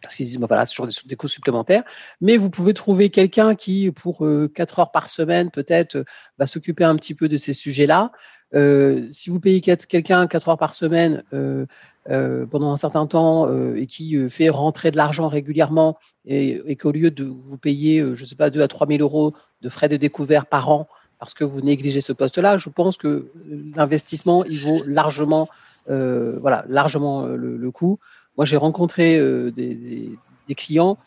[0.02, 1.84] parce qu'ils disent, bah voilà, c'est toujours des, coûts supplémentaires.
[2.22, 6.04] Mais vous pouvez trouver quelqu'un qui, pour euh, 4 heures par semaine, peut-être, euh,
[6.38, 8.12] va s'occuper un petit peu de ces sujets-là.
[8.56, 11.68] Euh, si vous payez quelqu'un 4 heures par semaine euh,
[12.10, 16.92] euh, pendant un certain temps et qui fait rentrer de l'argent régulièrement et, et qu'au
[16.92, 19.90] lieu de vous payer, je ne sais pas, 2 à 3 000 euros de frais
[19.90, 20.88] de découvert par an
[21.20, 23.30] parce que vous négligez ce poste-là, je pense que
[23.76, 25.48] l'investissement, il vaut largement,
[25.88, 28.00] voilà, largement le, le coup.
[28.40, 30.18] Moi, j'ai rencontré euh, des,
[30.56, 30.98] clients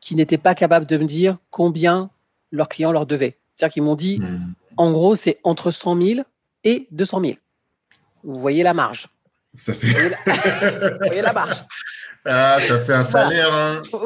[0.00, 2.08] qui n'étaient pas capables de me dire combien
[2.50, 3.36] leurs clients leur devaient.
[3.52, 4.54] C'est-à-dire qu'ils m'ont dit, hmm.
[4.78, 6.20] en gros, c'est entre 100 000
[6.64, 7.32] et 200 000.
[8.24, 9.08] Vous voyez la marge.
[9.52, 9.86] Ça fait...
[10.98, 11.34] Vous, voyez la...
[11.34, 11.62] marge.
[12.24, 13.82] Ah, ça fait un salaire, hein.
[13.84, 13.98] 100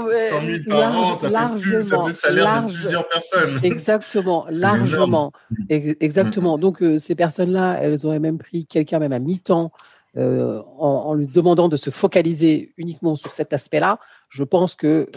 [0.46, 3.58] 000 par an, ça fait, plus, ça fait le salaire de plusieurs personnes.
[3.62, 5.32] Exactement, largement.
[5.68, 6.56] Exactement.
[6.56, 6.60] Hmm.
[6.60, 9.72] Donc, euh, ces personnes-là, elles auraient même pris quelqu'un même à mi-temps
[10.14, 13.98] en, lui demandant de se focaliser uniquement sur cet aspect-là,
[14.28, 15.08] je pense que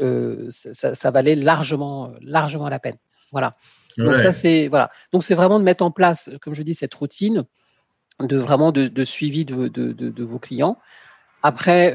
[0.49, 2.95] ça, valait largement, largement la peine.
[3.34, 3.55] Voilà.
[3.97, 4.89] Donc ça c'est voilà.
[5.12, 7.45] Donc c'est vraiment de mettre en place, comme je dis, cette routine
[8.19, 10.77] de vraiment de, suivi de, de, vos clients.
[11.47, 11.93] Après,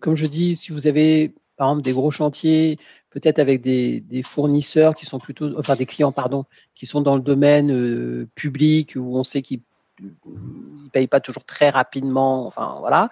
[0.00, 2.78] comme je dis, si vous avez par exemple des gros chantiers,
[3.10, 7.22] peut-être avec des, fournisseurs qui sont plutôt, enfin des clients pardon, qui sont dans le
[7.22, 9.60] domaine public où on sait qu'ils
[10.02, 13.10] ne payent pas toujours très rapidement, enfin voilà,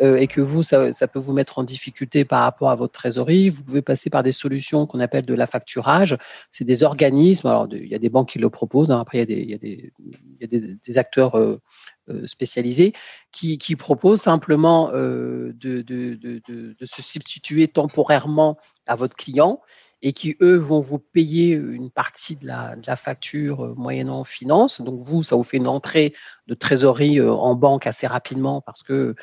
[0.00, 3.48] euh, et que vous, ça, peut vous mettre en difficulté par rapport à votre trésorerie,
[3.50, 6.16] vous pouvez passer par des solutions qu'on appelle de la facturage.
[6.50, 9.00] C'est des organismes, alors il y a des banques qui le proposent, hein.
[9.00, 9.92] après il y a des,
[10.40, 11.60] y y a des, des acteurs euh,
[12.08, 12.92] euh, spécialisés
[13.32, 19.60] qui, qui, proposent simplement de, de, de, se substituer temporairement à votre client
[20.02, 24.22] et qui, eux, vont vous payer une partie de la, de la facture euh, moyennant
[24.24, 24.80] finance.
[24.80, 26.14] Donc, vous, ça vous fait une entrée
[26.46, 29.16] de trésorerie euh, en banque assez rapidement parce que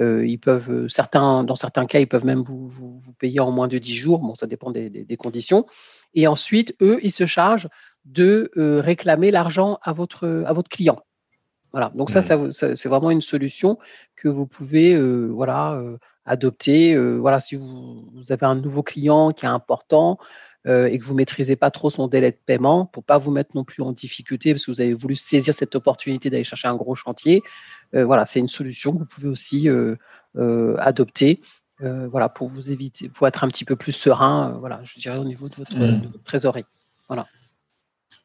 [0.00, 3.50] euh, ils peuvent, certains, dans certains cas, ils peuvent même vous, vous, vous, payer en
[3.50, 4.20] moins de 10 jours.
[4.20, 5.66] Bon, ça dépend des, des, des conditions.
[6.14, 7.68] Et ensuite, eux, ils se chargent
[8.06, 10.98] de réclamer l'argent à votre, à votre client.
[11.72, 11.92] Voilà.
[11.94, 12.52] Donc, ça, mmh.
[12.52, 13.78] ça, c'est vraiment une solution
[14.16, 15.80] que vous pouvez, voilà,
[16.24, 16.94] adopter.
[16.94, 20.18] Euh, voilà, si vous, avez un nouveau client qui est important
[20.66, 23.56] euh, et que vous maîtrisez pas trop son délai de paiement, pour pas vous mettre
[23.56, 26.76] non plus en difficulté parce que vous avez voulu saisir cette opportunité d'aller chercher un
[26.76, 27.42] gros chantier.
[27.94, 29.68] Euh, voilà, c'est une solution que vous pouvez aussi
[30.78, 31.40] adopter.
[31.80, 35.24] voilà, pour vous éviter, pour être un petit peu plus serein, voilà, je dirais au
[35.24, 36.00] niveau de votre, mmh.
[36.00, 36.64] de votre trésorerie.
[37.08, 37.26] Voilà.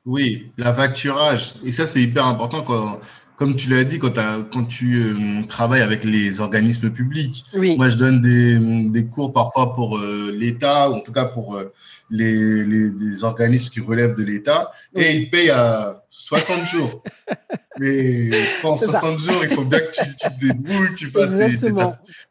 [0.06, 1.56] Oui, la facturage.
[1.66, 3.02] Et ça, c'est hyper important quand,
[3.38, 4.14] comme tu l'as dit, quand,
[4.52, 7.46] quand tu euh, travailles avec les organismes publics,
[7.78, 8.58] moi je donne des,
[8.90, 11.72] des cours parfois pour euh, l'État, ou en tout cas pour euh,
[12.10, 17.04] les, les, les, organismes qui relèvent de l'État, et ils payent à 60 jours.
[17.80, 18.32] Mais
[18.64, 21.58] pendant 60 jours, il faut bien que tu, tu te débrouilles, que tu fasses des,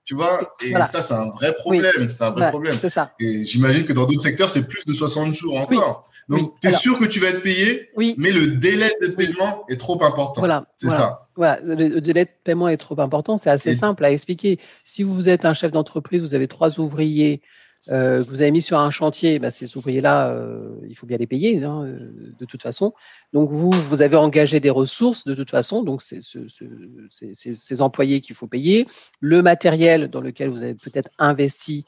[0.05, 2.11] Tu vois, et ça, c'est un vrai problème.
[2.11, 2.77] C'est un vrai problème.
[2.77, 3.13] Ça.
[3.21, 6.06] Et j'imagine que dans d'autres secteurs, c'est plus de 60 jours encore.
[6.29, 9.79] Donc, tu es sûr que tu vas être payé, mais le délai de paiement est
[9.79, 10.41] trop important.
[10.41, 10.67] Voilà.
[10.77, 11.23] C'est ça.
[11.37, 11.61] Voilà.
[11.63, 13.37] Le, délai de paiement est trop important.
[13.37, 14.59] C'est assez simple à expliquer.
[14.85, 17.43] Si vous êtes un chef d'entreprise, vous avez trois ouvriers,
[17.91, 21.19] euh, que vous avez mis sur un chantier, bah, ces ouvriers-là, euh, il faut bien
[21.19, 22.93] les payer hein, euh, de toute façon.
[23.33, 26.41] Donc vous, vous avez engagé des ressources de toute façon, donc c'est ce,
[27.11, 28.89] ces employés qu'il faut payer,
[29.21, 31.85] le matériel dans lequel vous avez peut-être investi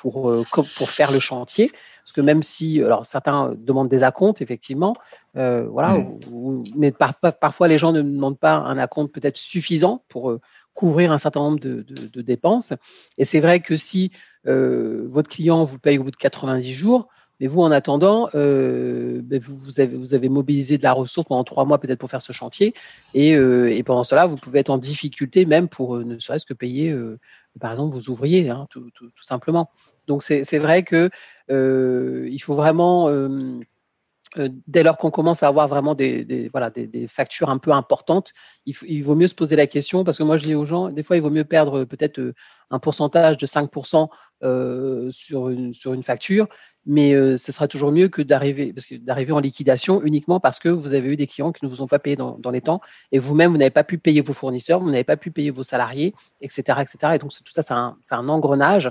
[0.00, 0.44] pour, euh,
[0.76, 1.70] pour faire le chantier.
[2.04, 4.96] Parce que même si, alors certains demandent des acomptes, effectivement,
[5.36, 6.64] euh, voilà, mm.
[6.76, 10.36] mais parfois les gens ne demandent pas un acompte peut-être suffisant pour
[10.74, 12.72] couvrir un certain nombre de, de, dépenses.
[13.18, 14.10] Et c'est vrai que si
[14.44, 17.08] votre client vous paye au bout de 90 jours,
[17.42, 21.66] mais vous, en attendant, ben, vous, avez, vous avez mobilisé de la ressource pendant trois
[21.66, 22.72] mois peut-être pour faire ce chantier.
[23.12, 26.96] Et, et, pendant cela, vous pouvez être en difficulté même pour ne serait-ce que payer
[27.60, 29.70] par exemple, vos ouvriers, hein, tout, simplement.
[30.06, 31.10] Donc, c'est vrai que
[31.50, 33.60] euh, il faut vraiment, euh, euh,
[34.66, 38.32] dès lors qu'on commence à avoir vraiment des, voilà, des, factures un peu importantes,
[38.66, 41.02] il, vaut mieux se poser la question, parce que moi, je dis aux gens, des
[41.02, 42.32] fois, il vaut mieux perdre peut-être
[42.70, 44.08] un pourcentage de 5%
[45.10, 46.48] sur, une, sur une facture,
[46.84, 51.08] mais ce sera toujours mieux que d'arriver d'arriver en liquidation uniquement parce que vous avez
[51.10, 52.80] eu des clients qui ne vous ont pas payé dans, dans les temps
[53.12, 55.62] et vous-même vous n'avez pas pu payer vos fournisseurs, vous n'avez pas pu payer vos
[55.62, 57.14] salariés, etc., etc.
[57.14, 58.90] Et donc tout ça c'est un, un, engrenage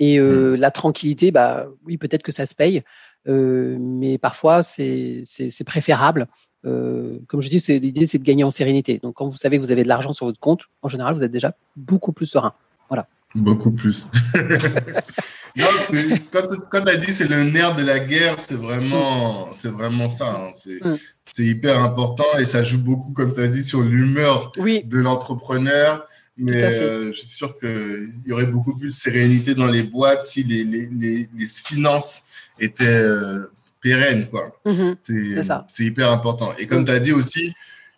[0.00, 0.60] et euh, mmh.
[0.60, 2.82] la tranquillité, bah oui peut-être que ça se paye, euh,
[3.26, 5.24] mais parfois c'est
[5.66, 6.28] préférable.
[6.64, 8.98] Euh, comme je dis, l'idée c'est de gagner en sérénité.
[9.02, 11.22] Donc quand vous savez que vous avez de l'argent sur votre compte, en général vous
[11.22, 12.54] êtes déjà beaucoup plus serein.
[12.88, 13.06] Voilà.
[13.34, 14.10] Beaucoup plus.
[15.56, 15.66] non,
[16.32, 20.08] quand, quand tu as dit c'est le nerf de la guerre, c'est vraiment, c'est vraiment
[20.08, 20.50] ça.
[20.50, 20.70] Hein.
[20.82, 20.94] Mm.
[21.30, 26.06] C'est hyper important et ça joue beaucoup, comme tu as dit, sur l'humeur de l'entrepreneur.
[26.38, 30.22] Mais euh, je suis sûr qu'il y aurait beaucoup plus de sérénité dans les boîtes
[30.22, 32.22] si les, les, les, finances
[32.60, 33.50] étaient euh,
[33.82, 34.26] pérennes.
[34.64, 35.64] Mm-hmm.
[35.68, 36.54] C'est hyper important.
[36.58, 36.86] Et comme mm.
[36.86, 37.52] tu as dit aussi,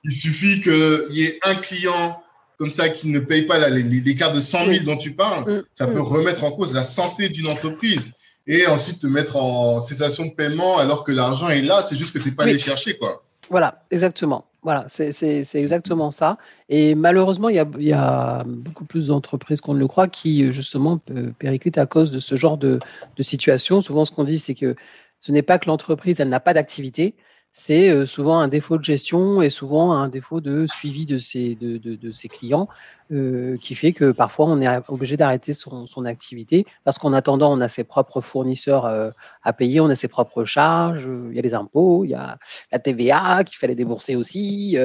[0.05, 2.22] il suffit qu'il y ait un client
[2.57, 5.62] comme ça qui ne payent pas l'écart de 100 000 dont tu parles, mm.
[5.74, 6.03] ça peut mm.
[6.03, 8.14] remettre en cause la santé d'une entreprise
[8.46, 12.12] et ensuite te mettre en cessation de paiement alors que l'argent est là, c'est juste
[12.12, 12.96] que tu n'es pas allé chercher.
[12.96, 13.22] quoi.
[13.50, 14.50] Voilà, exactement.
[14.62, 16.37] Voilà, c'est exactement ça.
[16.68, 20.53] Et malheureusement, il y a, y a beaucoup plus d'entreprises qu'on ne le croit qui,
[20.53, 20.99] justement,
[21.38, 22.79] périclitent à cause de ce genre de,
[23.16, 23.81] de situation.
[23.81, 24.77] Souvent, ce qu'on dit, c'est que
[25.18, 27.14] ce n'est pas que l'entreprise, elle n'a pas d'activité,
[27.53, 31.57] c'est euh, souvent un défaut de gestion et souvent un défaut de suivi de ses,
[31.57, 32.69] de, de, de ses clients
[33.11, 37.53] euh, qui fait que parfois on est obligé d'arrêter son, son, activité parce qu'en attendant
[37.53, 39.11] on a ses propres fournisseurs euh,
[39.43, 42.39] à payer, on a ses propres charges, il y a les impôts, il y a
[42.71, 44.79] la TVA qu'il fallait débourser aussi.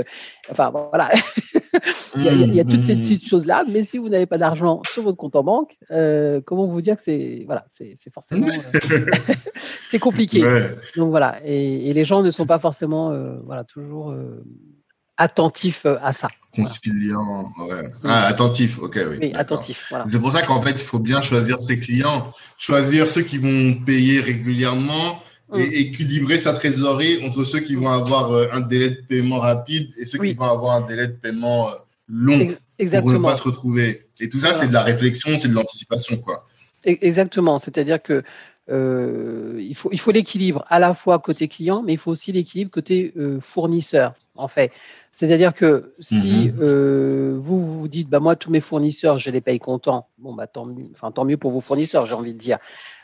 [0.49, 1.09] enfin voilà.
[2.15, 5.17] il, y a, toutes ces petites choses-là, mais si vous n'avez pas d'argent sur votre
[5.17, 8.47] compte en banque, euh, comment vous dire que c'est voilà, c'est forcément
[8.91, 9.05] euh,
[9.85, 10.41] c'est compliqué.
[10.95, 14.15] Donc voilà, et, les gens ne sont pas forcément euh, voilà toujours
[15.17, 16.27] attentifs à ça.
[16.53, 17.91] Conciliant, ouais.
[18.03, 19.17] Ah, attentif, ok, oui.
[19.21, 20.05] oui attentif, voilà.
[20.05, 23.75] C'est pour ça qu'en fait, il faut bien choisir ses clients, choisir ceux qui vont
[23.85, 25.17] payer régulièrement
[25.53, 25.73] et mm.
[25.73, 30.05] équilibrer sa trésorerie entre ceux qui vont avoir euh, un délai de paiement rapide et
[30.05, 31.73] ceux qui vont avoir un délai de paiement euh,
[32.07, 32.47] long
[32.79, 33.11] Exactement.
[33.11, 34.01] pour ne pas se retrouver.
[34.19, 36.45] Et tout ça, c'est de la réflexion, c'est de l'anticipation, quoi.
[36.83, 37.57] Exactement.
[37.57, 38.23] C'est-à-dire que
[38.69, 42.31] euh, il faut il faut l'équilibre à la fois côté client, mais il faut aussi
[42.31, 44.13] l'équilibre côté fournisseur.
[44.35, 44.71] En fait,
[45.13, 47.37] c'est-à-dire que si mm-hmm.
[47.37, 50.65] vous vous dites bah moi tous mes fournisseurs je les paye comptant, bon bah tant
[50.65, 52.57] mieux, enfin tant mieux pour vos fournisseurs, j'ai envie de dire.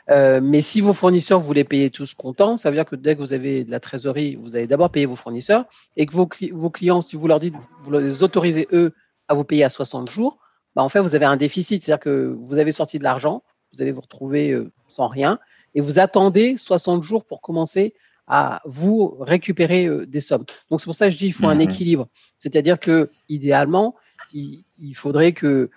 [0.09, 3.15] Euh, mais si vos fournisseurs, vous les payez tous contents, ça veut dire que dès
[3.15, 6.27] que vous avez de la trésorerie, vous allez d'abord payer vos fournisseurs et que vos,
[6.53, 8.93] vos, clients, si vous leur dites, vous les autorisez eux
[9.27, 10.39] à vous payer à 60 jours,
[10.75, 11.83] bah en fait, vous avez un déficit.
[11.83, 15.39] C'est-à-dire que vous avez sorti de l'argent, vous allez vous retrouver euh, sans rien
[15.75, 17.93] et vous attendez 60 jours pour commencer
[18.27, 20.45] à vous récupérer euh, des sommes.
[20.69, 21.61] Donc, c'est pour ça que je dis qu'il faut un mmh.
[21.61, 22.07] équilibre.
[22.37, 23.95] C'est-à-dire que idéalement,
[24.33, 25.69] il, il faudrait que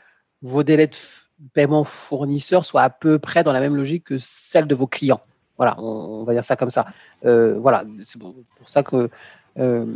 [0.42, 0.94] vos délais de
[1.52, 5.20] paiement fournisseur soit à peu près dans la même logique que celle de vos clients.
[5.56, 6.86] Voilà, on, va dire ça comme ça.
[7.24, 8.34] Euh, voilà, c'est pour,
[8.66, 9.08] ça que
[9.58, 9.86] euh,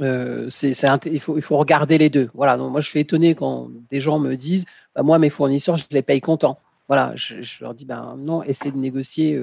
[0.00, 2.30] euh, il, faut, il faut regarder les deux.
[2.32, 5.76] Voilà, donc moi je suis étonné quand des gens me disent bah, Moi, mes fournisseurs,
[5.76, 6.58] je les paye comptant.
[6.88, 9.38] Voilà, je, leur dis ben, Non, essayez de négocier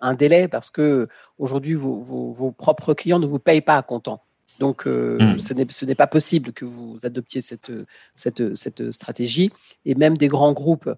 [0.00, 4.25] un délai parce que aujourd'hui, vos, vos, propres clients ne vous payent pas à.
[4.58, 5.38] Donc, euh, hmm.
[5.38, 7.72] ce n'est pas possible que vous adoptiez cette,
[8.14, 9.50] cette, cette, stratégie.
[9.84, 10.90] Et même des grands groupes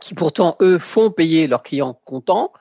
[0.00, 2.52] qui, pourtant, eux, font payer leurs clients contents,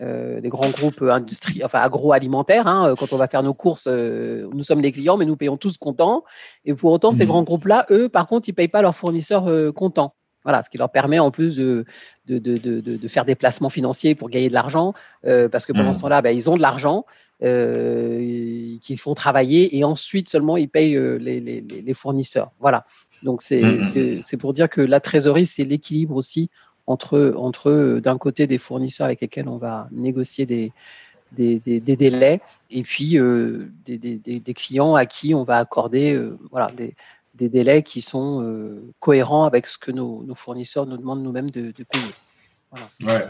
[0.00, 4.48] euh, les grands groupes industrie, enfin agroalimentaires, hein, quand on va faire nos courses, euh,
[4.52, 6.24] nous sommes les clients, mais nous payons tous contents.
[6.64, 7.28] Et pour autant, ces hmm.
[7.28, 10.15] grands groupes-là, eux, par contre, ils ne payent pas leurs fournisseurs contents.
[10.46, 11.84] Voilà, ce qui leur permet en plus de,
[12.28, 14.94] de, de, de faire des placements financiers pour gagner de l'argent,
[15.26, 16.02] euh, parce que pendant ce mmh.
[16.02, 17.04] temps-là, ben, ils ont de l'argent
[17.42, 22.52] euh, qu'ils font travailler et ensuite seulement ils payent euh, les, les, les fournisseurs.
[22.60, 22.86] Voilà.
[23.24, 23.82] Donc mmh.
[23.82, 26.48] c'est pour dire que la trésorerie, c'est l'équilibre aussi
[26.86, 30.70] entre, entre d'un côté des fournisseurs avec lesquels on va négocier des,
[31.32, 36.14] des, des, des délais et puis euh, des, des, clients à qui on va accorder
[36.14, 36.94] euh, voilà, des,
[37.36, 41.70] des délais qui sont euh, cohérents avec ce que nos, fournisseurs nous demandent nous-mêmes de,
[41.70, 42.14] payer.
[43.02, 43.26] Ouais.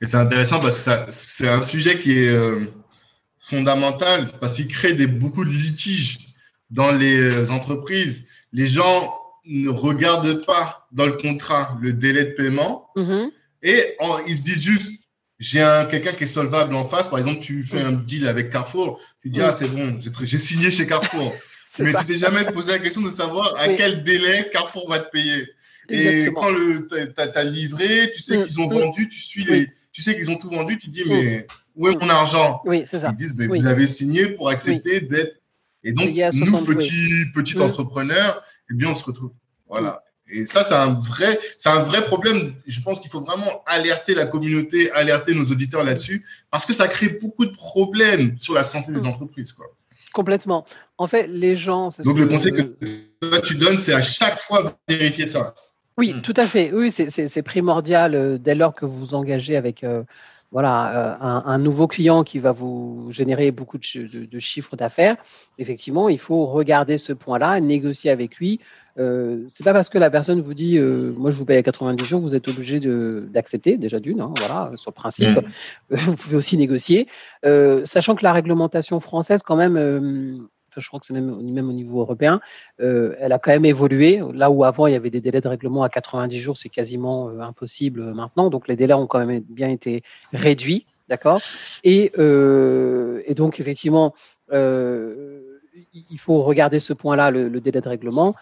[0.00, 2.66] Et c'est intéressant parce que c'est un sujet qui est euh,
[3.38, 6.34] fondamental parce qu'il crée des, beaucoup de litiges
[6.70, 8.24] dans les euh, entreprises.
[8.52, 9.14] Les gens
[9.46, 13.30] ne regardent pas dans le contrat le délai de paiement mm-hmm.
[13.62, 14.92] et ils se disent juste
[15.38, 17.08] j'ai quelqu'un qui est solvable en face.
[17.08, 17.86] Par exemple, tu fais mm.
[17.86, 19.44] un deal avec Carrefour, tu dis, mm.
[19.44, 21.32] ah, c'est bon, j'ai signé chez Carrefour.
[21.78, 25.10] Mais tu t'es jamais posé la question de savoir à quel délai Carrefour va te
[25.10, 25.48] payer.
[25.88, 28.74] Et quand le as, livré, tu sais mm, qu'ils ont mm.
[28.74, 31.88] vendu, tu suis les, tu sais qu'ils ont tout vendu, tu te dis mais où
[31.88, 32.62] est mon argent?
[32.64, 33.10] Oui, c'est ça.
[33.10, 35.36] Ils disent mais vous avez signé pour accepter d'être.
[35.82, 37.62] Et donc nous petits petits mm.
[37.62, 39.32] entrepreneurs, eh bien on se retrouve.
[39.68, 40.02] Voilà.
[40.26, 42.54] Et ça, c'est un vrai, c'est un vrai problème.
[42.66, 46.88] Je pense qu'il faut vraiment alerter la communauté, alerter nos auditeurs là-dessus, parce que ça
[46.88, 49.66] crée beaucoup de problèmes sur la santé des entreprises, quoi.
[50.14, 50.64] Complètement.
[50.96, 51.90] En fait, les gens.
[52.04, 55.54] Donc, le conseil que tu donnes, c'est à chaque fois vérifier ça.
[55.98, 56.22] Oui, hmm.
[56.22, 56.72] tout à fait.
[56.72, 60.04] Oui, c'est primordial euh, dès lors que vous vous engagez avec euh,
[60.54, 65.16] voilà, euh, un, nouveau client qui va vous générer beaucoup de, de, chiffres d'affaires,
[65.58, 68.60] effectivement, il faut regarder ce point-là, négocier avec lui.
[68.96, 71.62] Euh, c'est pas parce que la personne vous dit, euh, moi je vous paye à
[71.64, 75.40] 90 jours, vous êtes obligé d'accepter déjà d'une, hein, voilà, sur le principe.
[75.90, 75.96] Mmh.
[75.96, 77.08] Vous pouvez aussi négocier,
[77.42, 80.46] sachant que la réglementation française, quand même,
[80.80, 82.40] je crois que c'est même, au niveau européen,
[82.80, 84.20] euh, elle a quand même évolué.
[84.32, 87.28] Là où avant il y avait des délais de règlement à 90 jours, c'est quasiment
[87.30, 88.50] euh, impossible maintenant.
[88.50, 91.40] Donc les délais ont quand même bien été réduits, d'accord?
[91.82, 94.14] Et, euh, donc effectivement,
[96.10, 98.34] il faut regarder ce point-là, le, délai de règlement.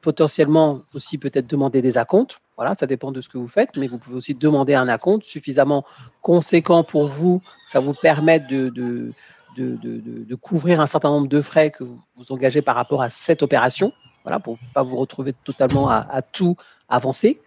[0.00, 2.40] potentiellement aussi peut-être demander des acomptes.
[2.56, 5.24] Voilà, ça dépend de ce que vous faites, mais vous pouvez aussi demander un acompte
[5.24, 5.84] suffisamment
[6.20, 7.40] conséquent pour vous.
[7.66, 9.12] Ça vous permet de, de
[9.56, 13.02] de, de, de, couvrir un certain nombre de frais que vous, vous engagez par rapport
[13.02, 13.92] à cette opération,
[14.24, 16.56] voilà, pour ne pas vous retrouver totalement à, à tout
[16.88, 17.40] avancer.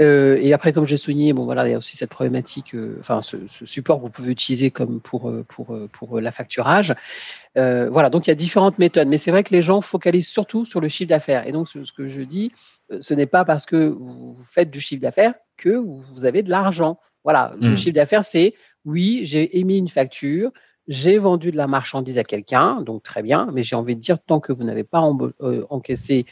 [0.00, 2.96] Euh, et après, comme j'ai souligné, bon voilà, il y a aussi cette problématique, euh,
[3.00, 6.94] enfin ce, ce, support que vous pouvez utiliser comme pour euh, pour pour la facturage.
[7.58, 10.28] Euh, voilà, donc il y a différentes méthodes, mais c'est vrai que les gens focalisent
[10.28, 11.46] surtout sur le chiffre d'affaires.
[11.46, 12.52] Et donc ce, ce, que je dis,
[13.00, 16.98] ce n'est pas parce que vous faites du chiffre d'affaires que vous, avez de l'argent.
[17.22, 17.76] Voilà, le mmh.
[17.76, 18.54] chiffre d'affaires, c'est
[18.84, 20.50] oui, j'ai émis une facture,
[20.88, 24.18] j'ai vendu de la marchandise à quelqu'un, donc très bien, mais j'ai envie de dire,
[24.18, 25.08] tant que vous n'avez pas
[25.40, 26.26] euh, encaissé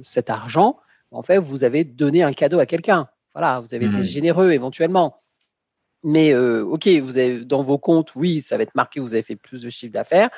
[0.00, 0.78] cet argent,
[1.10, 3.08] en fait, vous avez donné un cadeau à quelqu'un.
[3.34, 4.04] Voilà, vous avez été mmh.
[4.04, 5.20] généreux éventuellement.
[6.04, 9.34] Mais ok, vous avez dans vos comptes, oui, ça va être marqué, vous avez fait
[9.34, 10.30] plus de chiffre d'affaires.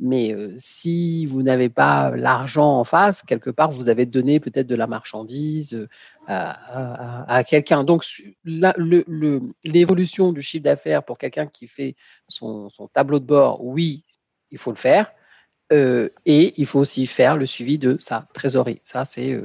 [0.00, 4.74] Mais si vous n'avez pas l'argent en face, quelque part, vous avez donné peut-être de
[4.74, 5.86] la marchandise
[6.26, 7.84] à, quelqu'un.
[7.84, 8.04] Donc,
[8.44, 11.94] l'évolution du chiffre d'affaires pour quelqu'un qui fait
[12.26, 14.04] son, tableau de bord, oui,
[14.50, 15.12] il faut le faire.
[15.70, 18.80] et il faut aussi faire le suivi de sa trésorerie.
[18.82, 19.40] Ça, c'est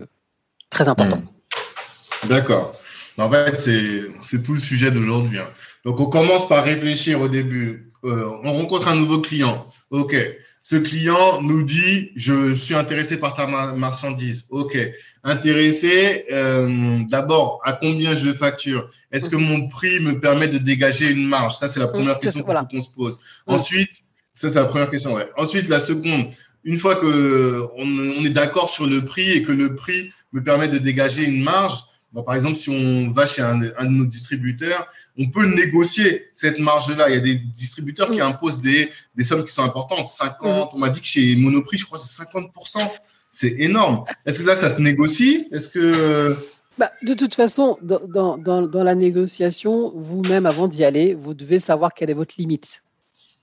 [0.71, 1.17] très important.
[1.17, 2.27] Mmh.
[2.27, 2.75] D'accord.
[3.17, 5.39] En fait, c'est tout le sujet d'aujourd'hui.
[5.39, 5.47] Hein.
[5.85, 7.91] Donc, on commence par réfléchir au début.
[8.03, 9.67] On rencontre un nouveau client.
[9.91, 10.15] OK.
[10.61, 14.45] Ce client nous dit, je suis intéressé par ta marchandise.
[14.49, 14.77] OK.
[15.23, 18.89] Intéressé, euh, d'abord, à combien je facture?
[19.11, 21.57] Est-ce que mon prix me permet de dégager une marge?
[21.57, 23.19] Ça, c'est la première question qu'on se pose.
[23.47, 25.13] Ensuite, ça, c'est la première question.
[25.13, 25.29] Ouais.
[25.37, 26.27] Ensuite, la seconde,
[26.63, 30.67] une fois que on est d'accord sur le prix et que le prix me permet
[30.67, 31.79] de dégager une marge,
[32.25, 34.87] par exemple, si on va chez un, de nos distributeurs,
[35.17, 37.09] on peut négocier cette marge-là.
[37.09, 40.07] Il y a des distributeurs qui imposent des, des, sommes qui sont importantes.
[40.07, 42.89] 50, on m'a dit que chez Monoprix, je crois que c'est 50%.
[43.29, 44.05] C'est énorme.
[44.25, 45.47] Est-ce que ça, ça se négocie?
[45.51, 46.35] Est-ce que.
[46.79, 51.59] Bah, de toute façon, dans, dans, dans la négociation, vous-même, avant d'y aller, vous devez
[51.59, 52.83] savoir quelle est votre limite.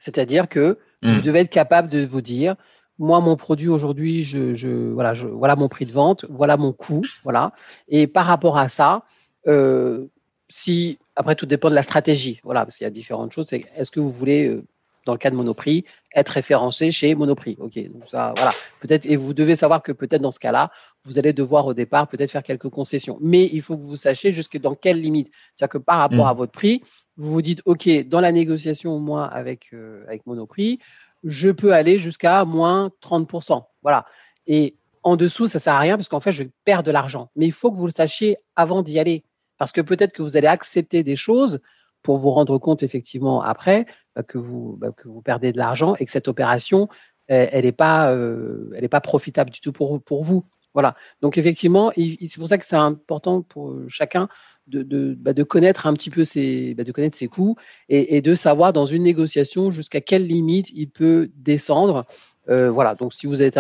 [0.01, 1.21] C'est-à-dire que vous hmm.
[1.21, 2.57] devez être capable de vous dire
[2.99, 7.03] moi, mon produit aujourd'hui, je, voilà, je, voilà mon prix de vente, voilà mon coût,
[7.25, 7.53] voilà.
[7.89, 9.03] Et par rapport à ça,
[9.47, 10.07] euh,
[10.49, 13.49] si après tout dépend de la stratégie, voilà, parce qu'il y a différentes choses.
[13.49, 14.63] C'est est-ce que vous voulez, euh,
[15.05, 15.85] dans le cas de Monoprix,
[16.15, 17.57] être référencé chez Monoprix?
[17.59, 18.53] Ok, donc ça, voilà.
[18.81, 20.71] Peut-être et vous devez savoir que peut-être dans ce cas-là,
[21.05, 23.19] vous allez devoir au départ peut-être faire quelques concessions.
[23.21, 25.31] Mais il faut que vous sachiez jusque dans quelle limite.
[25.55, 26.31] C'est-à-dire que par rapport mmh.
[26.31, 26.83] à votre prix,
[27.17, 30.79] vous vous dites ok, dans la négociation au moins avec euh, avec Monoprix
[31.27, 33.65] je peux aller jusqu'à moins 30%.
[33.83, 34.07] Voilà.
[34.47, 37.31] Et en dessous, ça ne sert à rien parce qu'en fait, je perds de l'argent.
[37.37, 39.25] Mais il faut que vous le sachiez avant d'y aller.
[39.59, 41.61] Parce que peut-être que vous allez accepter des choses
[42.03, 45.97] pour vous rendre compte effectivement après bah, que, vous, bah, que vous perdez de l'argent
[45.99, 46.89] et que cette opération,
[47.27, 50.45] elle n'est pas, euh, pas profitable du tout pour vous.
[50.77, 50.95] Voilà.
[51.23, 54.29] Donc effectivement, c'est pour ça que c'est important pour chacun
[54.67, 57.57] de, bah, connaître un petit peu ses, bah, de connaître ses coûts
[57.89, 62.05] et, de savoir dans une négociation jusqu'à quelle limite il peut descendre.
[62.51, 62.95] Euh, voilà.
[62.95, 63.59] Donc si vous êtes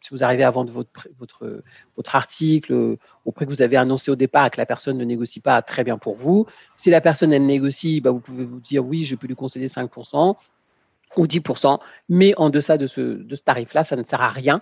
[0.00, 1.62] si vous arrivez à vendre votre, votre,
[1.94, 5.04] votre article au prix que vous avez annoncé au départ et que la personne ne
[5.04, 8.58] négocie pas très bien pour vous, si la personne elle négocie, bah, vous pouvez vous
[8.58, 10.34] dire oui, je peux lui concéder 5%
[11.16, 11.78] ou 10%,
[12.08, 14.60] mais en deçà de ce, de ce tarif-là, ça ne sert à rien.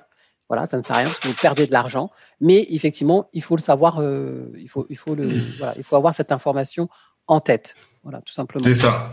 [0.48, 2.10] Voilà, ça ne sert à rien parce que vous perdez de l'argent.
[2.40, 5.26] Mais effectivement, il faut le savoir, euh, il, faut, il, faut le,
[5.58, 6.88] voilà, il faut avoir cette information
[7.26, 7.74] en tête.
[8.04, 8.64] Voilà, tout simplement.
[8.64, 9.12] C'est ça.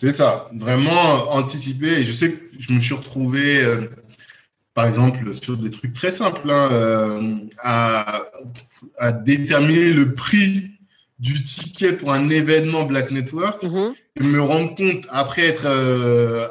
[0.00, 0.48] C'est ça.
[0.52, 1.98] Vraiment anticiper.
[1.98, 3.88] Et je sais que je me suis retrouvé, euh,
[4.74, 8.22] par exemple, sur des trucs très simples, hein, euh, à,
[8.98, 10.72] à, déterminer le prix
[11.20, 13.94] du ticket pour un événement Black Network mm-hmm.
[14.16, 15.68] et me rendre compte, après, être,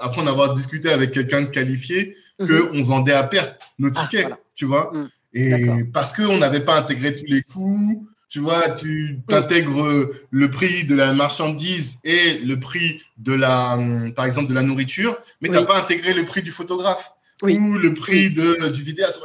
[0.02, 2.84] après en avoir discuté avec quelqu'un de qualifié, qu'on mhm.
[2.84, 4.92] vendait à perte nos ah, tickets, tu vois.
[4.94, 5.10] Mm.
[5.36, 9.34] Et parce qu'on n'avait pas intégré tous les coûts, tu vois, tu mm.
[9.34, 13.80] intègres le prix de la marchandise et le prix de la,
[14.16, 17.78] par exemple, de la nourriture, mais tu n'as pas intégré le prix du photographe ou
[17.78, 19.22] le prix de, du vidéaste.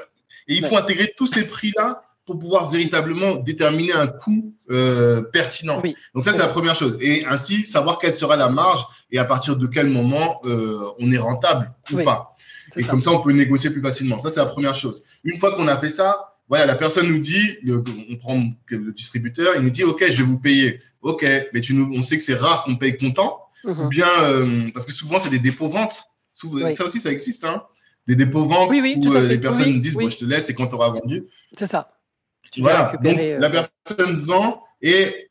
[0.48, 5.82] Et il faut intégrer tous ces prix-là pour pouvoir véritablement déterminer un coût euh, pertinent.
[6.14, 6.98] Donc ça, c'est la première chose.
[7.00, 11.10] Et ainsi, savoir quelle sera la marge et à partir de quel moment euh, on
[11.10, 12.36] est rentable ou pas.
[12.76, 14.18] Et comme ça, on peut négocier plus facilement.
[14.18, 15.04] Ça, c'est la première chose.
[15.24, 17.58] Une fois qu'on a fait ça, voilà, la personne nous dit,
[18.10, 20.80] on prend le distributeur, il nous dit, OK, je vais vous payer.
[21.02, 23.40] OK, mais tu nous, on sait que c'est rare qu'on paye comptant.
[23.64, 23.80] Mhm.
[23.80, 26.04] Ou bien, euh, parce que souvent, c'est des dépôts-ventes.
[26.32, 27.44] Ça aussi, ça existe.
[27.44, 27.62] Hein.
[28.06, 30.74] Des dépôts-ventes où euh, les personnes nous disent, bon, je te laisse et quand tu
[30.74, 31.26] auras vendu.
[31.56, 31.90] C'est ça.
[32.58, 32.92] voilà.
[33.02, 35.30] Donc, euh, la personne vend et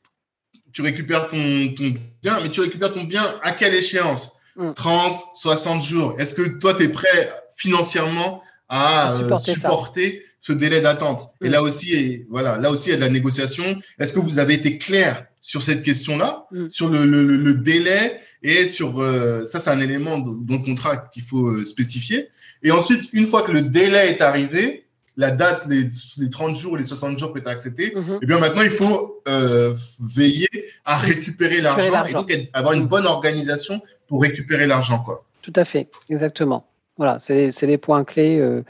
[0.73, 4.31] tu récupères ton, ton bien, mais tu récupères ton bien à quelle échéance?
[4.75, 5.17] 30, mm.
[5.35, 6.15] 60 jours.
[6.19, 11.31] Est-ce que toi, tu es prêt financièrement à, euh, supporter, ce délai d'attente?
[11.41, 11.51] Et mm.
[11.51, 13.77] là aussi, voilà, là aussi, il y a de la négociation.
[13.99, 16.69] Est-ce que vous avez été clair sur cette question-là, mm.
[16.69, 20.97] sur le, le, le, délai et sur euh, ça, c'est un élément dans le contrat
[20.97, 22.29] qu'il faut euh, spécifier.
[22.63, 24.86] Et ensuite, une fois que le délai est arrivé,
[25.17, 28.39] la date, les, les 30 jours, les 60 jours que tu as accepté, et bien
[28.39, 30.47] maintenant, il faut euh, veiller
[30.85, 34.99] à récupérer l'argent et donc avoir une bonne organisation pour récupérer l'argent.
[34.99, 35.25] quoi.
[35.41, 36.67] Tout à fait, exactement.
[36.97, 38.63] Voilà, c'est des points clés euh,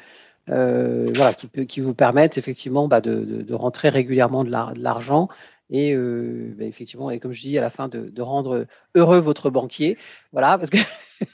[0.49, 5.27] euh, voilà, qui, qui, vous permettent effectivement bah, de, de, de, rentrer régulièrement de l'argent
[5.69, 9.19] et euh, bah, effectivement, et comme je dis à la fin, de, de, rendre heureux
[9.19, 9.97] votre banquier.
[10.31, 10.77] Voilà, parce que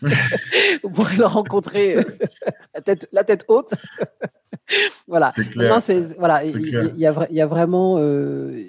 [0.84, 1.98] vous pourrez le rencontrer
[2.74, 3.74] la, tête, la tête haute.
[5.08, 5.32] voilà.
[5.56, 5.80] Non,
[6.18, 6.44] voilà.
[6.46, 8.00] Il, y a, il y a vraiment,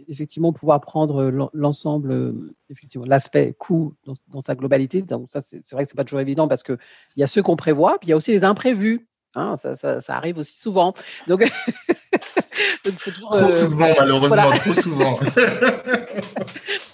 [0.08, 2.34] effectivement, pouvoir prendre l'ensemble,
[2.70, 5.02] effectivement, l'aspect coût dans, sa globalité.
[5.02, 6.78] Donc, ça, c'est vrai que c'est pas toujours évident parce qu'il
[7.16, 9.08] y a ceux qu'on prévoit, puis il y a aussi les imprévus.
[9.36, 10.94] Hein, ça, ça, ça, arrive aussi souvent.
[11.26, 11.42] Donc,
[13.28, 15.18] trop euh, souvent, malheureusement, trop souvent.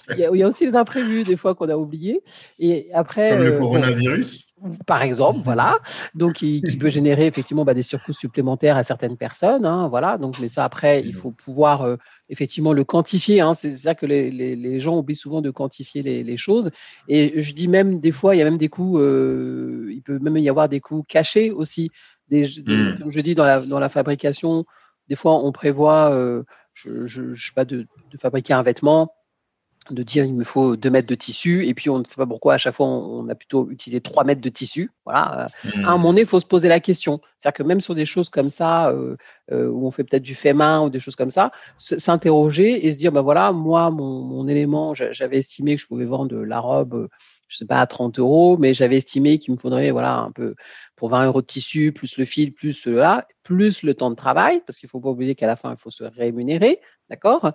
[0.09, 2.21] il, y a, aussi les imprévus, des fois, qu'on a oubliés.
[2.59, 4.55] Et après, Comme le euh, coronavirus.
[4.85, 5.77] par exemple, voilà.
[6.15, 9.65] Donc, qui, peut générer effectivement bah, des surcoûts supplémentaires à certaines personnes.
[9.65, 10.17] Hein, voilà.
[10.17, 11.97] Donc, mais ça, après, il faut pouvoir euh,
[12.29, 13.41] effectivement le quantifier.
[13.41, 13.53] Hein.
[13.53, 16.71] C'est ça que les, les, gens oublient souvent de quantifier les, les, choses.
[17.07, 20.37] Et je dis même, des fois, il y a même des coûts, il peut même
[20.37, 21.91] y avoir des coûts cachés aussi.
[22.29, 22.99] Des, hmm.
[22.99, 24.65] Comme je dis, dans la, dans la fabrication,
[25.11, 26.43] des fois, on prévoit, euh,
[26.73, 27.85] je, je, sais pas, de,
[28.17, 29.13] fabriquer un vêtement,
[29.89, 32.25] de dire il me faut 2 mètres de tissu, et puis on ne sait pas
[32.25, 34.89] pourquoi à chaque fois on, a plutôt utilisé 3 mètres de tissu.
[35.03, 35.49] Voilà.
[35.65, 35.83] Mmh.
[35.83, 37.19] À un moment donné, il faut se poser la question.
[37.37, 39.17] C'est-à-dire que même sur des choses comme ça, euh,
[39.51, 42.93] euh, où on fait peut-être du fait main ou des choses comme ça, s'interroger et
[42.93, 46.61] se dire, ben voilà, moi, mon, mon élément, j'avais estimé que je pouvais vendre la
[46.61, 47.09] robe
[47.51, 50.55] je sais pas, à 30 euros, mais j'avais estimé qu'il me faudrait, voilà, un peu
[50.95, 54.61] pour 20 euros de tissu, plus le fil, plus là, plus le temps de travail,
[54.65, 56.79] parce qu'il faut pas oublier qu'à la fin, il faut se rémunérer,
[57.09, 57.51] d'accord?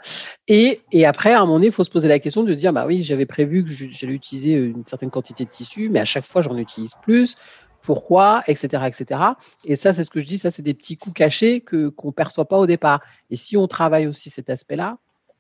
[0.49, 2.75] Et, et après, à un moment donné, il faut se poser la question de dire,
[2.75, 6.27] bah oui, j'avais prévu que j'allais utiliser une certaine quantité de tissu, mais à chaque
[6.27, 7.37] fois, j'en utilise plus.
[7.81, 9.21] Pourquoi, etc., etc.
[9.65, 12.13] Et ça, c'est ce que je dis, ça, c'est des petits coups cachés que qu'on
[12.13, 13.01] perçoit pas au départ.
[13.31, 14.99] Et si on travaille aussi cet aspect-là,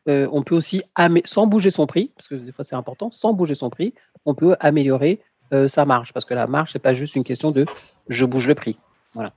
[0.08, 0.82] euh, on peut aussi,
[1.24, 3.94] sans bouger son prix, parce que des fois c'est important, sans bouger son prix,
[4.24, 5.20] on peut améliorer
[5.52, 6.12] euh, sa marge.
[6.12, 7.64] Parce que la marge, c'est pas juste une question de
[8.08, 8.76] je bouge le prix.
[9.14, 9.32] Voilà.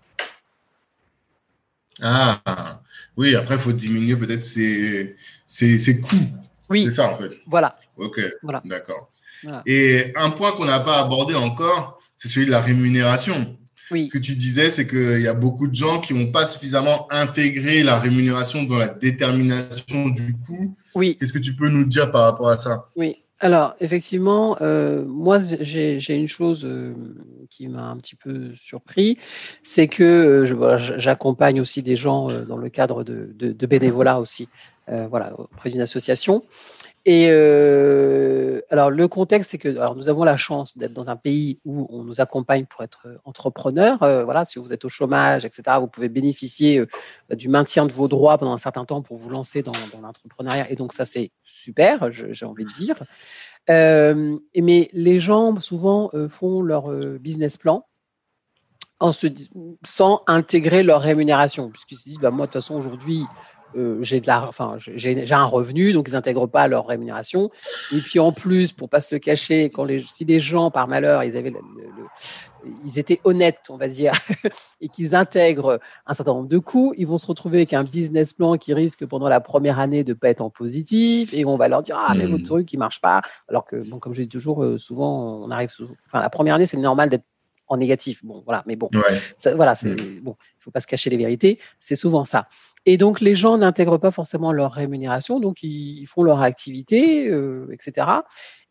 [2.02, 2.82] Ah,
[3.18, 5.16] oui, après, il faut diminuer peut-être ses,
[6.02, 6.16] coûts.
[6.70, 6.86] Oui.
[6.86, 7.32] C'est ça, en fait.
[7.48, 7.76] Voilà.
[7.98, 8.22] Ok.
[8.44, 8.62] Voilà.
[8.66, 9.12] D'accord.
[9.66, 13.58] Et un point qu'on n'a pas abordé encore, c'est celui de la rémunération.
[13.90, 17.08] Ce que tu disais, c'est qu'il y a beaucoup de gens qui n'ont pas suffisamment
[17.12, 20.76] intégré la rémunération dans la détermination du coût.
[20.96, 21.18] Oui.
[21.20, 22.90] Qu'est-ce que tu peux nous dire par rapport à ça?
[22.96, 23.18] Oui.
[23.42, 26.94] Alors, effectivement, euh, moi, j'ai une chose euh,
[27.50, 29.18] qui m'a un petit peu surpris,
[29.64, 34.50] c'est que euh, j'accompagne aussi des gens dans le cadre de, de bénévolat aussi,
[34.88, 36.44] voilà, auprès d'une association.
[37.06, 41.60] Et euh, alors le contexte, c'est que nous avons la chance d'être dans un pays
[41.66, 44.04] où on nous accompagne pour être euh, entrepreneur.
[44.04, 46.84] Euh, voilà, si vous êtes au chômage, etc., vous pouvez bénéficier
[47.32, 49.72] du maintien de vos droits pendant un certain temps pour vous lancer dans,
[50.02, 50.70] l'entrepreneuriat.
[50.72, 53.02] Et donc ça, c'est super, j'ai envie de dire.
[53.68, 56.90] mais les gens souvent font leur
[57.20, 57.86] business plan
[59.86, 63.24] sans intégrer leur rémunération, puisqu'ils se disent, bah, moi de toute façon aujourd'hui
[63.76, 67.52] euh, j'ai de la, enfin, j'ai un revenu, donc ils n'intègrent pas leur rémunération.
[67.92, 70.88] Et puis en plus, pour pas se le cacher, quand les, si les gens par
[70.88, 71.54] malheur, ils avaient,
[72.86, 74.14] ils étaient honnêtes, on va dire,
[74.82, 78.34] et qu'ils intègrent un certain nombre de coûts, ils vont se retrouver avec un business
[78.34, 81.68] plan qui risque pendant la première année de pas être en positif, et on va
[81.68, 82.48] leur dire ah mais votre hmm.
[82.48, 85.72] truc il marche pas, alors que bon comme je dis toujours, euh, souvent on arrive,
[86.06, 87.26] enfin la première année c'est normal d'être
[87.70, 88.26] en négatif.
[88.26, 88.90] Bon, voilà, mais bon,
[89.56, 90.22] voilà, c'est hmm.
[90.22, 91.60] bon, il faut pas se cacher les vérités.
[91.80, 92.48] C'est souvent ça.
[92.86, 97.68] Et donc, les gens n'intègrent pas forcément leur rémunération, donc ils, font leur activité, euh,
[97.72, 98.08] etc.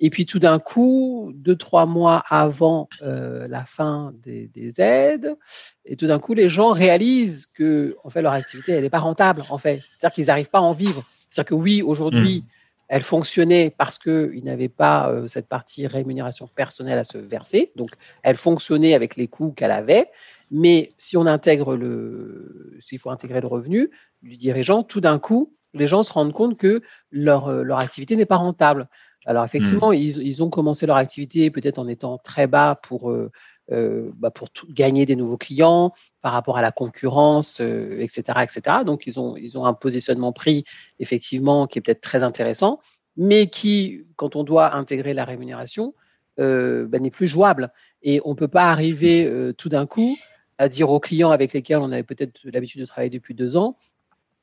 [0.00, 5.36] Et puis, tout d'un coup, deux, trois mois avant euh, la fin des, aides,
[5.84, 8.98] et tout d'un coup, les gens réalisent que, en fait, leur activité, elle n'est pas
[8.98, 9.82] rentable, en fait.
[9.94, 11.04] C'est-à-dire qu'ils n'arrivent pas à en vivre.
[11.28, 12.50] C'est-à-dire que oui, aujourd'hui, mmh.
[12.88, 17.72] elle fonctionnait parce qu'ils n'avaient pas euh, cette partie rémunération personnelle à se verser.
[17.76, 17.90] Donc,
[18.22, 20.09] elle fonctionnait avec les coûts qu'elle avait.
[20.51, 23.90] Mais si on intègre le, s'il faut intégrer le revenu
[24.22, 28.16] du dirigeant, tout d'un coup, les gens se rendent compte que leur, euh, leur activité
[28.16, 28.88] n'est pas rentable.
[29.26, 29.94] Alors effectivement, hmm.
[29.94, 33.30] ils, ils, ont commencé leur activité peut-être en étant très bas pour, euh,
[33.72, 35.92] euh bah pour gagner des nouveaux clients
[36.22, 38.76] par rapport à la concurrence, etc., etc.
[38.86, 40.64] Donc ils ont, ils ont un positionnement prix
[40.99, 42.80] effectivement qui est peut-être très intéressant,
[43.16, 45.94] mais qui, quand on doit intégrer la rémunération,
[46.40, 47.70] euh, bah, n'est plus jouable.
[48.03, 50.16] Et on ne peut pas arriver tout d'un coup
[50.59, 53.76] à dire aux clients avec lesquels on avait peut-être l'habitude de travailler depuis deux ans,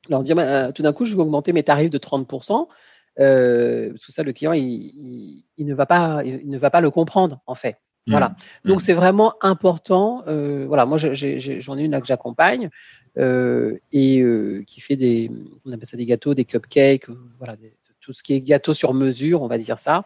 [0.08, 2.66] leur dire bah, tout d'un coup, je vais augmenter mes tarifs de 30%.
[3.18, 6.90] Euh, parce que ça, le client, il, ne va pas, il ne va pas le
[6.90, 7.78] comprendre en fait.
[8.06, 8.10] Mmh.
[8.10, 8.28] Voilà.
[8.28, 8.68] Mmh.
[8.68, 10.22] Donc c'est vraiment important.
[10.28, 11.12] Euh, voilà, moi j'en
[11.78, 12.70] ai, une là que j'accompagne
[13.18, 15.30] euh, et euh, qui fait des,
[15.64, 17.08] on appelle ça des gâteaux, des cupcakes,
[17.38, 17.56] voilà,
[18.00, 20.04] tout ce qui est gâteau sur mesure, on va dire ça.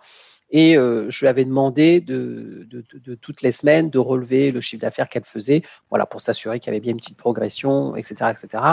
[0.50, 4.60] Et euh, je lui avais demandé de, de, de, toutes les semaines de relever le
[4.60, 8.32] chiffre d'affaires qu'elle faisait, voilà, pour s'assurer qu'il y avait bien une petite progression, etc.,
[8.32, 8.64] etc.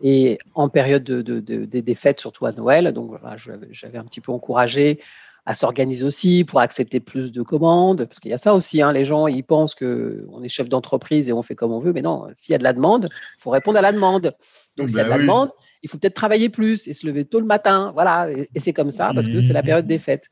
[0.00, 3.36] Et en période de, des fêtes, surtout à Noël, donc voilà,
[3.70, 5.00] j'avais un petit peu encouragé
[5.48, 8.82] à s'organiser aussi pour accepter plus de commandes, parce qu'il y a ça aussi.
[8.82, 11.78] Hein, les gens, ils pensent que on est chef d'entreprise et on fait comme on
[11.78, 12.26] veut, mais non.
[12.34, 14.34] S'il y a de la demande, il faut répondre à la demande.
[14.76, 15.50] Donc, s'il y a de la bah demande,
[15.82, 17.92] il faut peut-être travailler plus et se lever tôt le matin.
[17.94, 20.26] Voilà, et, c'est comme ça parce que c'est la période des fêtes.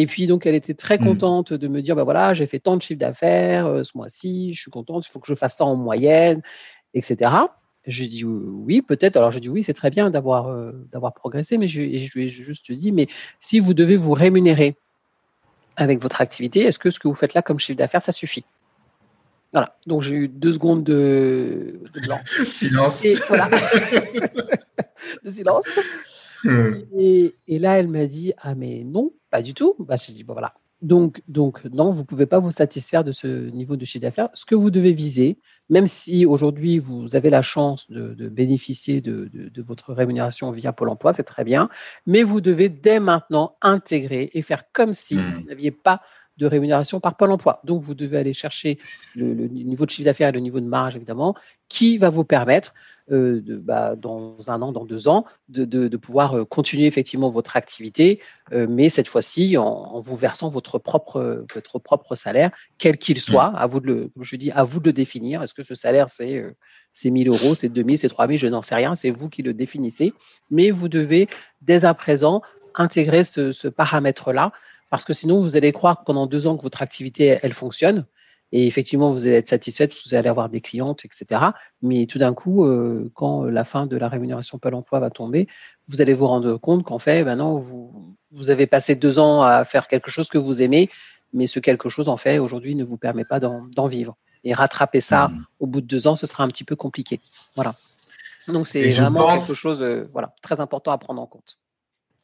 [0.00, 1.04] Et puis, donc, elle était très mmh.
[1.04, 4.52] contente de me dire, bah voilà, j'ai fait tant de chiffres d'affaires euh, ce mois-ci,
[4.52, 6.40] je suis contente, il faut que je fasse ça en moyenne,
[6.94, 7.32] etc.
[7.84, 9.16] Je dis oui, peut-être.
[9.16, 12.26] Alors, je dis oui, c'est très bien d'avoir euh, d'avoir progressé, mais je, je lui
[12.26, 13.08] ai juste dit, mais
[13.40, 14.76] si vous devez vous rémunérer
[15.74, 18.44] avec votre activité, est-ce que ce que vous faites là comme chiffre d'affaires, ça suffit?
[19.52, 19.76] Voilà.
[19.88, 22.20] Donc, j'ai eu deux secondes de, blanc.
[22.44, 23.04] Silence.
[23.04, 23.48] Et voilà.
[25.24, 25.64] de silence.
[26.96, 29.74] Et, et, là, elle m'a dit, ah mais non, pas du tout.
[29.78, 30.54] Bah, j'ai dit, bon voilà.
[30.80, 34.28] Donc, donc, non, vous ne pouvez pas vous satisfaire de ce niveau de chiffre d'affaires.
[34.34, 39.28] Ce que vous devez viser, même si aujourd'hui vous avez la chance de, bénéficier de,
[39.60, 41.68] votre rémunération via Pôle emploi, c'est très bien,
[42.06, 45.32] mais vous devez dès maintenant intégrer et faire comme si mmh.
[45.34, 46.00] vous n'aviez pas
[46.38, 47.60] de rémunération par Pôle emploi.
[47.64, 48.78] Donc, vous devez aller chercher
[49.14, 51.34] le, le niveau de chiffre d'affaires et le niveau de marge, évidemment,
[51.68, 52.74] qui va vous permettre
[53.10, 56.84] euh, de, bah, dans un an, dans deux ans, de, de, de pouvoir euh, continuer
[56.84, 58.20] effectivement votre activité,
[58.52, 63.18] euh, mais cette fois-ci en, en, vous versant votre propre, votre propre salaire, quel qu'il
[63.18, 63.52] soit.
[63.52, 63.56] Mmh.
[63.56, 65.42] À vous de le, je dis, à vous de le définir.
[65.42, 66.44] Est-ce que ce salaire, c'est
[66.92, 69.54] c'est 1000 euros, c'est 2000, c'est 3000, je n'en sais rien, c'est vous qui le
[69.54, 70.12] définissez.
[70.50, 71.28] Mais vous devez,
[71.62, 72.42] dès à présent,
[72.74, 74.52] intégrer ce, ce paramètre-là,
[74.90, 78.06] parce que sinon, vous allez croire pendant deux ans que votre activité, elle fonctionne,
[78.50, 81.40] et effectivement, vous allez être satisfaite, vous allez avoir des clientes, etc.
[81.82, 85.48] Mais tout d'un coup, euh, quand la fin de la rémunération Pôle emploi va tomber,
[85.86, 89.64] vous allez vous rendre compte qu'en fait, maintenant, vous, vous avez passé deux ans à
[89.64, 90.88] faire quelque chose que vous aimez,
[91.34, 94.16] mais ce quelque chose, en fait, aujourd'hui, ne vous permet pas d'en vivre.
[94.44, 95.44] Et rattraper ça mmh.
[95.60, 97.20] au bout de deux ans, ce sera un petit peu compliqué.
[97.54, 97.74] Voilà.
[98.46, 101.58] Donc, c'est vraiment quelque chose euh, voilà, très important à prendre en compte.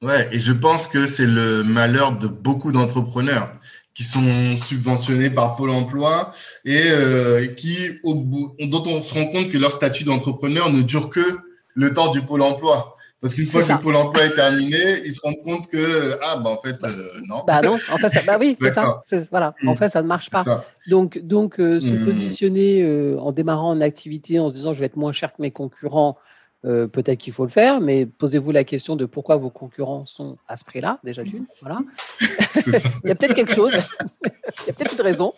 [0.04, 3.50] Ouais, et je pense que c'est le malheur de beaucoup d'entrepreneurs
[3.94, 6.34] qui sont subventionnés par Pôle Emploi
[6.66, 10.82] et euh, qui, au bout, dont on se rend compte que leur statut d'entrepreneur ne
[10.82, 11.24] dure que
[11.74, 12.96] le temps du Pôle Emploi.
[13.22, 16.36] Parce qu'une fois que le Pôle Emploi est terminé, ils se rendent compte que ah
[16.36, 17.42] bah en fait euh, non.
[17.46, 19.00] Bah non, en fait ça, bah oui c'est ça,
[19.30, 19.76] voilà, en mm.
[19.78, 20.44] fait ça ne marche pas.
[20.88, 22.04] Donc donc euh, se mm.
[22.04, 25.52] positionner en démarrant en activité en se disant je vais être moins cher que mes
[25.52, 26.18] concurrents
[26.64, 30.38] euh, peut-être qu'il faut le faire, mais posez-vous la question de pourquoi vos concurrents sont
[30.48, 31.44] à ce prix-là, déjà d'une.
[31.60, 31.78] Voilà.
[32.66, 33.74] il y a peut-être quelque chose.
[34.24, 35.34] il y a peut-être une raison.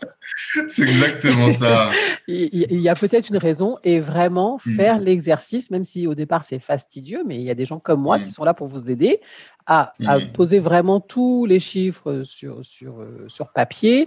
[0.68, 1.91] C'est exactement ça.
[2.29, 4.77] il, y a peut-être une raison et vraiment hmm.
[4.77, 8.03] faire l'exercice, même si au départ c'est fastidieux, mais il y a des gens comme
[8.03, 8.31] moi qui hmm.
[8.31, 9.20] sont là pour vous aider
[9.66, 14.07] à, à poser vraiment tous les chiffres sur, sur, euh, sur papier.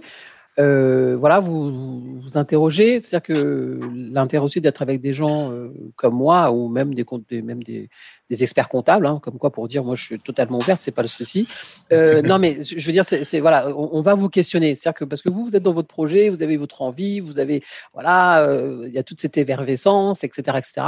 [0.58, 3.00] Euh, voilà, vous, vous, interrogez.
[3.00, 7.42] C'est-à-dire que l'intérêt aussi d'être avec des gens euh, comme moi ou même des, des
[7.42, 7.88] même des,
[8.30, 11.02] des experts comptables, hein, comme quoi pour dire moi je suis totalement ouvert, c'est pas
[11.02, 11.48] le souci.
[11.92, 14.74] Euh, non, mais je veux dire, c'est voilà, on, va vous questionner.
[14.74, 17.40] C'est-à-dire que parce que vous, vous êtes dans votre projet, vous avez votre envie, vous
[17.40, 17.62] avez
[17.92, 20.86] voilà, euh, il y a toute cette effervescence, etc., etc.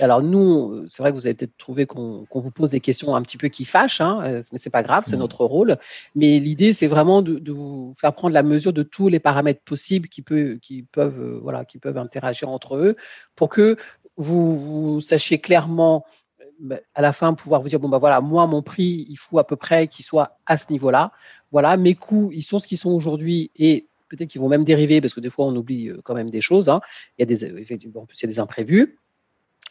[0.00, 3.22] Alors nous, c'est vrai que vous avez peut-être trouvé qu'on vous pose des questions un
[3.22, 5.20] petit peu qui fâchent, hein, euh, mais c'est pas grave, c'est mmh.
[5.20, 5.76] notre rôle.
[6.14, 9.62] Mais l'idée, c'est vraiment de, de, vous faire prendre la mesure de tous les paramètres
[9.62, 12.96] possibles qui, peut, qui peuvent, euh, voilà, qui peuvent interagir entre eux,
[13.36, 13.76] pour que
[14.16, 16.04] vous, vous sachiez clairement
[16.94, 19.46] à la fin pouvoir vous dire bon bah voilà moi mon prix il faut à
[19.46, 21.12] peu près qu'il soit à ce niveau-là
[21.52, 25.00] voilà mes coûts ils sont ce qu'ils sont aujourd'hui et peut-être qu'ils vont même dériver
[25.00, 26.80] parce que des fois on oublie quand même des choses hein.
[27.18, 27.44] il y a des
[27.96, 28.98] en plus il y a des imprévus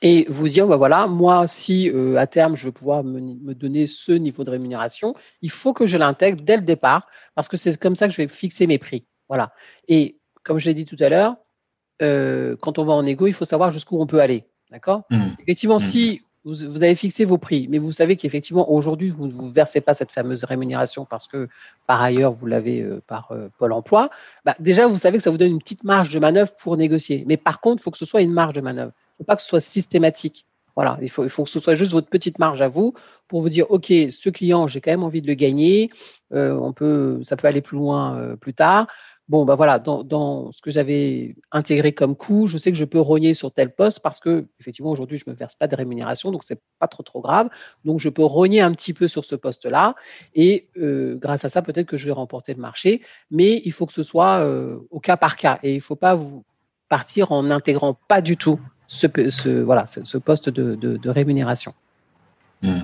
[0.02, 3.86] et vous dire, bah voilà, moi, si euh, à terme, je veux pouvoir me, donner
[3.88, 7.78] ce niveau de rémunération, il faut que je l'intègre dès le départ, parce que c'est
[7.78, 9.06] comme ça que je vais fixer mes prix.
[9.28, 9.52] Voilà.
[9.88, 11.36] Et comme je l'ai dit tout à l'heure,
[12.02, 14.46] euh, quand on va en égo, il faut savoir jusqu'où on peut aller.
[14.72, 15.04] D'accord?
[15.10, 15.22] Mmh.
[15.42, 15.80] Effectivement, mmh.
[15.80, 19.82] si vous, avez fixé vos prix, mais vous savez qu'effectivement, aujourd'hui, vous ne vous versez
[19.82, 21.50] pas cette fameuse rémunération parce que,
[21.86, 24.10] par ailleurs, vous l'avez euh, par Pôle emploi,
[24.46, 27.24] bah, déjà, vous savez que ça vous donne une petite marge de manœuvre pour négocier.
[27.28, 29.42] Mais par contre, il faut que ce soit une marge de manœuvre faut pas que
[29.42, 30.46] ce soit systématique.
[30.76, 32.94] Voilà, il faut, il que ce soit juste votre petite marge à vous
[33.28, 35.90] pour vous dire, OK, ce client, j'ai quand même envie de le gagner.
[36.34, 38.88] Euh, ça peut aller plus loin euh, plus tard.
[39.30, 42.99] Bon, ben voilà, dans, ce que j'avais intégré comme coût, je sais que je peux
[42.99, 46.32] rogner sur tel poste parce que, effectivement, aujourd'hui, je ne me verse pas de rémunération,
[46.32, 47.47] donc c'est pas trop, trop grave.
[47.86, 49.93] Donc, je peux rogner un petit peu sur ce poste-là.
[50.34, 53.01] Et euh, grâce à ça, peut-être que je vais remporter le marché.
[53.30, 54.43] Mais il faut que ce soit
[54.89, 55.59] au cas par cas.
[55.61, 56.43] Et il ne faut pas vous
[56.89, 61.73] partir en n'intégrant pas du tout ce, ce, poste de, rémunération.
[62.63, 62.80] Hmm.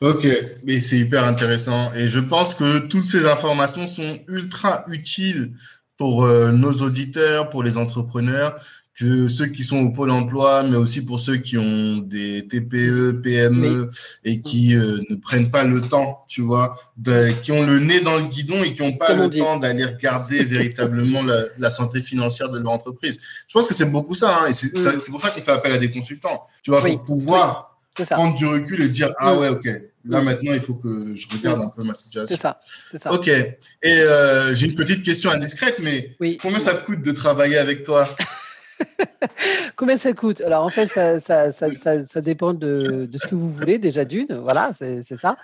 [0.00, 0.26] Ok,
[0.64, 1.92] mais c'est hyper intéressant.
[1.94, 5.52] Et je pense que toutes ces informations sont ultra utiles
[5.96, 8.56] pour euh, nos auditeurs, pour les entrepreneurs
[8.94, 13.20] que ceux qui sont au pôle emploi, mais aussi pour ceux qui ont des TPE,
[13.22, 13.90] PME
[14.24, 18.00] et qui euh, ne prennent pas le temps, tu vois, de, qui ont le nez
[18.00, 22.50] dans le guidon et qui n'ont pas le temps d'aller regarder véritablement la, santé financière
[22.50, 23.18] de leur entreprise.
[23.48, 25.00] Je pense que c'est beaucoup ça, hein, et mm.
[25.00, 28.46] c'est pour ça qu'on fait appel à des consultants, tu vois, pour pouvoir prendre du
[28.46, 29.38] recul et dire ah mm.
[29.38, 29.64] ouais ok
[30.06, 30.24] là mm.
[30.24, 32.36] maintenant il faut que je regarde un peu ma situation.
[32.36, 33.12] C'est ça, c'est ça.
[33.12, 33.28] Ok.
[33.28, 38.08] Et euh, j'ai une petite question indiscrète, mais combien ça coûte de travailler avec toi?
[39.76, 40.40] Combien ça coûte?
[40.40, 44.04] Alors en fait, ça, ça, ça, ça dépend de, de, ce que vous voulez déjà
[44.04, 45.36] d'une, voilà, c'est ça.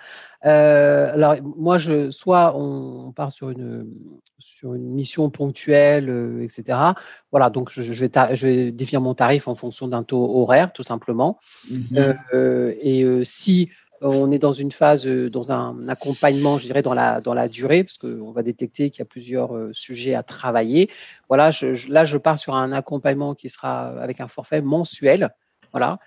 [0.45, 3.87] Euh, alors moi, je, soit on part sur une,
[4.39, 6.77] sur une mission ponctuelle, euh, etc.
[7.31, 10.73] Voilà, donc je, je, vais je vais définir mon tarif en fonction d'un taux horaire,
[10.73, 11.39] tout simplement.
[11.71, 12.17] Mm-hmm.
[12.33, 13.69] euh, et si
[14.01, 17.47] on est dans une phase, euh, dans un accompagnement, je dirais, dans la, dans la
[17.47, 20.89] durée, parce qu'on va détecter qu'il y a plusieurs euh, sujets à travailler.
[21.29, 21.51] Voilà,
[21.89, 25.29] là, je pars sur un accompagnement qui sera avec un forfait mensuel.
[25.71, 25.99] Voilà,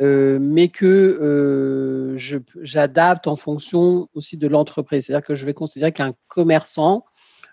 [0.00, 2.16] euh, mais que
[2.62, 5.06] j'adapte en fonction aussi de l'entreprise.
[5.06, 7.04] C'est-à-dire que je vais considérer qu'un commerçant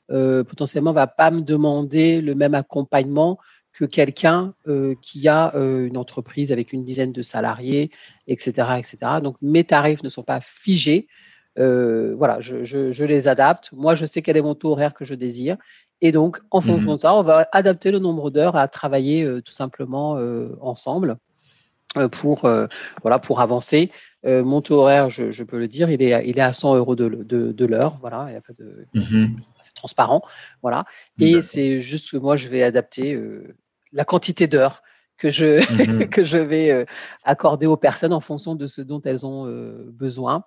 [0.08, 3.38] potentiellement va pas me demander le même accompagnement
[3.74, 7.92] que quelqu'un euh, qui a euh, une entreprise avec une dizaine de salariés,
[8.28, 8.98] etc., etc.
[9.24, 11.08] Donc mes tarifs ne sont pas figés.
[11.58, 13.72] Euh, voilà, je, les adapte.
[13.74, 15.58] Moi, je sais quel est mon taux horaire que je désire.
[16.02, 16.96] Et donc, en fonction mhm.
[16.96, 20.18] de ça, on va adapter le nombre d'heures à travailler tout simplement
[20.62, 21.18] ensemble
[22.12, 22.50] pour,
[23.02, 23.92] voilà, pour avancer.
[24.24, 27.08] Mon taux horaire, je, peux le dire, il est, il est à 100 euros de,
[27.08, 27.98] de, l'heure.
[28.02, 29.38] Voilà, il y a pas de, mhm.
[29.62, 30.24] c'est transparent.
[30.62, 30.86] Voilà.
[31.20, 33.20] Et c'est juste que moi, je vais adapter
[33.94, 34.82] la quantité d'heures
[35.20, 36.10] que je, mhm.
[36.10, 36.86] que je vais euh,
[37.24, 40.46] accorder aux personnes en fonction de ce dont elles ont euh, besoin.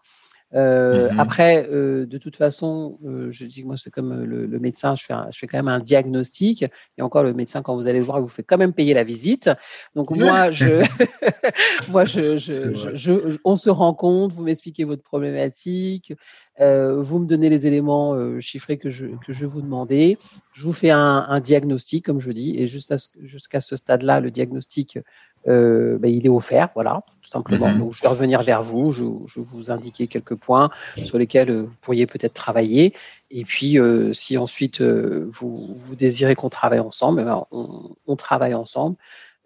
[0.55, 1.21] Euh, mhm.
[1.21, 4.95] Après, euh, de toute façon, euh, je dis que moi, c'est comme le, le médecin,
[4.95, 6.65] je fais, je fais quand même un diagnostic.
[6.99, 8.95] Et encore, le médecin, quand vous allez le voir, il vous fait quand même payer
[8.95, 9.51] la visite.
[9.95, 10.85] Donc, moi, je,
[11.91, 16.13] moi je, je, je, on se rend compte, vous m'expliquez votre problématique,
[16.59, 20.19] vous me donnez les éléments chiffrés que je, que je vous demander.
[20.53, 24.31] Je vous fais un, un diagnostic, comme je dis, et jusqu'à jusqu'à ce stade-là, le
[24.31, 24.99] diagnostic,
[25.49, 27.71] euh, ben, il est offert, voilà, tout simplement.
[27.71, 27.79] Mhm.
[27.79, 30.71] Donc, je vais revenir vers vous, je, je, vais vous indiquer quelques points
[31.05, 32.95] sur lesquels euh, vous pourriez peut-être travailler.
[33.31, 38.17] Et puis, euh, si ensuite euh, vous, vous désirez qu'on travaille ensemble, ben, on, on,
[38.17, 38.97] travaille ensemble.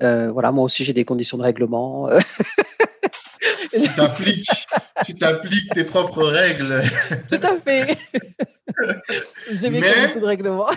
[0.01, 2.09] voilà, moi aussi, j'ai des conditions de règlement.
[3.73, 4.67] tu t'appliques,
[5.05, 6.83] tu t'appliques tes propres règles.
[7.29, 7.97] Tout à fait.
[9.53, 10.69] J'ai mes conditions de règlement.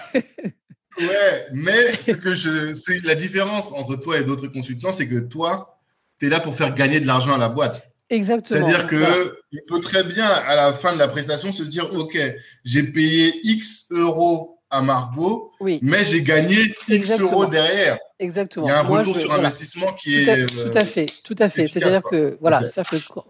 [0.99, 5.79] Ouais, mais ce que je, la différence entre toi et d'autres consultants, c'est que toi,
[6.19, 7.89] tu es là pour faire gagner de l'argent à la boîte.
[8.09, 8.67] Exactement.
[8.67, 12.17] C'est-à-dire que il peut très bien, à la fin de la prestation, se dire, OK,
[12.63, 15.79] j'ai payé X euros à Margot, oui.
[15.81, 17.97] mais j'ai gagné X euros derrière.
[18.19, 18.67] Exactement.
[18.67, 20.45] Il y a un retour sur investissement qui tout est.
[20.45, 21.67] tout à fait, tout à fait.
[21.67, 22.61] C'est-à-dire que, voilà,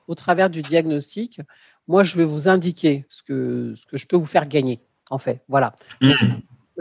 [0.08, 1.42] au travers du diagnostic,
[1.88, 5.18] moi, je vais vous indiquer ce que, ce que je peux vous faire gagner, en
[5.18, 5.42] fait.
[5.48, 5.76] Voilà.
[6.02, 6.14] Mmh.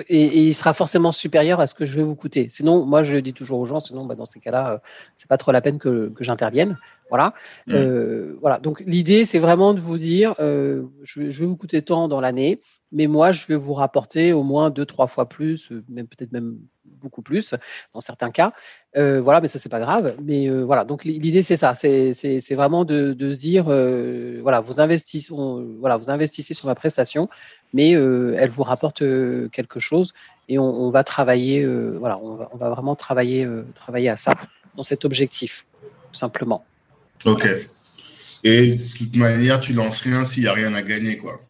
[0.08, 2.48] Et, et, il sera forcément supérieur à ce que je vais vous coûter.
[2.50, 4.78] Sinon, moi, je dis toujours aux gens, sinon, bah, dans ces cas-là, euh,
[5.14, 6.78] c'est pas trop la peine que, que j'intervienne.
[7.10, 7.34] Voilà.
[7.66, 7.72] Mmh.
[7.74, 8.58] Euh, voilà.
[8.58, 12.20] Donc, l'idée, c'est vraiment de vous dire, euh, je, je vais vous coûter tant dans
[12.20, 12.60] l'année
[12.92, 16.32] mais moi, je vais vous rapporter au moins deux, trois fois plus, euh, même peut-être
[16.32, 16.58] même
[17.00, 17.54] beaucoup plus
[17.94, 18.52] dans certains cas.
[18.96, 20.14] Euh, voilà, mais ça c'est pas grave.
[20.22, 24.60] Mais euh, voilà, donc l'idée c'est ça, c'est vraiment de, de, se dire, euh, voilà,
[24.60, 25.32] vous investissez,
[25.78, 27.28] voilà, vous investissez sur ma prestation,
[27.72, 29.02] mais elle vous rapporte
[29.50, 30.14] quelque chose
[30.48, 34.34] et on, on va travailler, voilà, on va, on va, vraiment travailler, travailler à ça
[34.76, 35.66] dans cet objectif,
[36.12, 36.64] tout simplement.
[37.24, 37.46] Ok.
[38.44, 41.40] Et de toute manière, tu lances rien s'il n'y a rien à gagner, quoi.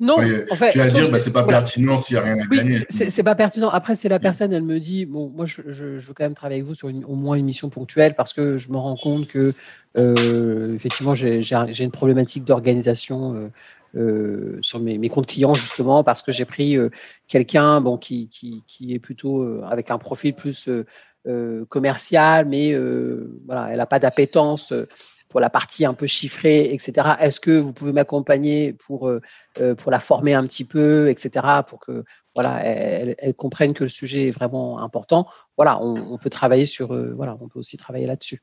[0.00, 2.46] Non, en fait, tu vas dire, bah, c'est pas pertinent s'il n'y a rien à
[2.50, 2.78] oui, gagner.
[2.88, 3.68] C'est pas pertinent.
[3.68, 6.34] Après, si la personne, elle me dit, bon, moi, je, je, je, veux quand même
[6.34, 8.96] travailler avec vous sur une, au moins une mission ponctuelle parce que je me rends
[8.96, 9.52] compte que,
[9.98, 13.48] euh, effectivement, j'ai une problématique d'organisation euh,
[13.96, 16.90] euh, sur mes, mes, comptes clients, justement, parce que j'ai pris euh,
[17.26, 20.68] quelqu'un bon, qui, qui, qui, est plutôt euh, avec un profil plus
[21.68, 22.74] commercial, mais
[23.44, 24.72] voilà, elle n'a pas d'appétence
[25.30, 27.14] pour la partie un peu chiffrée, etc.
[27.20, 29.20] Est-ce que vous pouvez m'accompagner pour, euh,
[29.60, 32.04] euh, pour la former un petit peu, etc., pour que
[32.34, 35.26] voilà, elle, elle, comprenne que le sujet est vraiment important.
[35.56, 38.40] Voilà, on, on peut travailler sur, euh, voilà, on peut aussi travailler là-dessus.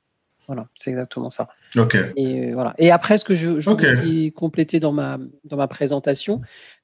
[0.47, 1.49] Voilà, c'est exactement ça.
[1.77, 1.97] Ok.
[2.15, 2.73] Et voilà.
[2.77, 3.93] Et après, ce que je, je okay.
[3.93, 6.39] voulais compléter dans ma dans ma présentation,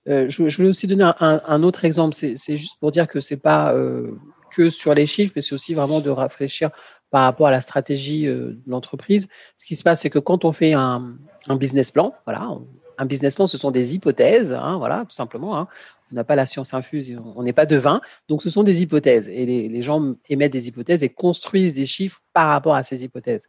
[0.10, 2.14] euh, je, je, voulais aussi donner un, un autre exemple.
[2.14, 4.12] C'est juste pour dire que c'est pas euh,
[4.54, 6.70] que sur les chiffres, mais c'est aussi vraiment de réfléchir
[7.10, 9.28] par rapport à la stratégie euh, de l'entreprise.
[9.58, 11.18] Ce qui se passe, c'est que quand on fait un,
[11.60, 12.50] business plan, voilà,
[12.98, 15.58] un business plan, ce sont des hypothèses, hein, voilà, tout simplement.
[15.58, 15.68] Hein.
[16.12, 18.02] On n'a pas la science infuse, on n'est pas devin.
[18.30, 19.28] Donc, ce sont des hypothèses.
[19.30, 23.48] Et les, gens émettent des hypothèses et construisent des chiffres par rapport à ces hypothèses.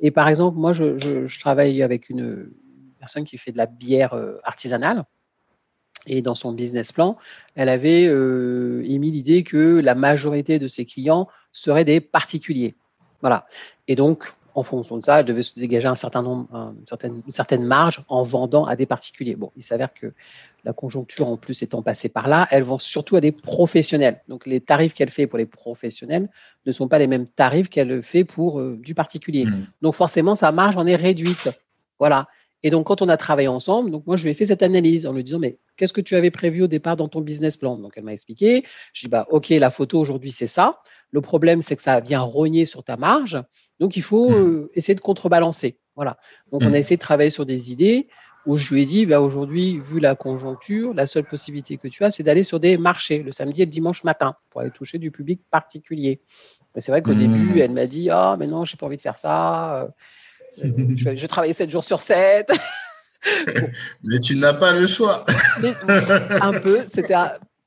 [0.00, 2.50] Et par exemple, moi, je, travaille avec une
[3.00, 5.04] personne qui fait de la bière euh, artisanale.
[6.06, 7.16] Et dans son business plan,
[7.54, 12.74] elle avait euh, émis l'idée que la majorité de ses clients seraient des particuliers.
[13.20, 13.46] Voilà.
[13.88, 14.24] Et donc,
[14.54, 17.64] en fonction de ça, elle devait se dégager un certain nombre, une, certaine, une certaine
[17.64, 19.34] marge en vendant à des particuliers.
[19.34, 20.12] Bon, il s'avère que
[20.64, 24.20] la conjoncture, en plus étant passée par là, elle vend surtout à des professionnels.
[24.28, 26.28] Donc, les tarifs qu'elle fait pour les professionnels
[26.66, 29.44] ne sont pas les mêmes tarifs qu'elle fait pour euh, du particulier.
[29.44, 29.66] Mmh.
[29.82, 31.50] Donc, forcément, sa marge en est réduite.
[31.98, 32.28] Voilà.
[32.64, 35.06] Et donc, quand on a travaillé ensemble, donc moi, je lui ai fait cette analyse
[35.06, 37.76] en lui disant, mais qu'est-ce que tu avais prévu au départ dans ton business plan?
[37.76, 38.64] Donc, elle m'a expliqué.
[38.94, 40.80] Je dis, bah, OK, la photo aujourd'hui, c'est ça.
[41.10, 43.38] Le problème, c'est que ça vient rogner sur ta marge.
[43.80, 44.34] Donc, il faut mmh.
[44.34, 45.78] euh, essayer de contrebalancer.
[45.94, 46.16] Voilà.
[46.50, 46.74] Donc, on a mmh.
[46.76, 48.08] essayé de travailler sur des idées
[48.46, 52.02] où je lui ai dit, bah, aujourd'hui, vu la conjoncture, la seule possibilité que tu
[52.02, 54.96] as, c'est d'aller sur des marchés le samedi et le dimanche matin pour aller toucher
[54.96, 56.22] du public particulier.
[56.74, 57.58] Mais c'est vrai qu'au début, mmh.
[57.58, 59.86] elle m'a dit, ah, mais non, je n'ai pas envie de faire ça.
[60.62, 62.50] Je, je travaillais 7 jours sur 7.
[64.04, 65.24] Mais tu n'as pas le choix.
[66.40, 67.14] un peu, c'était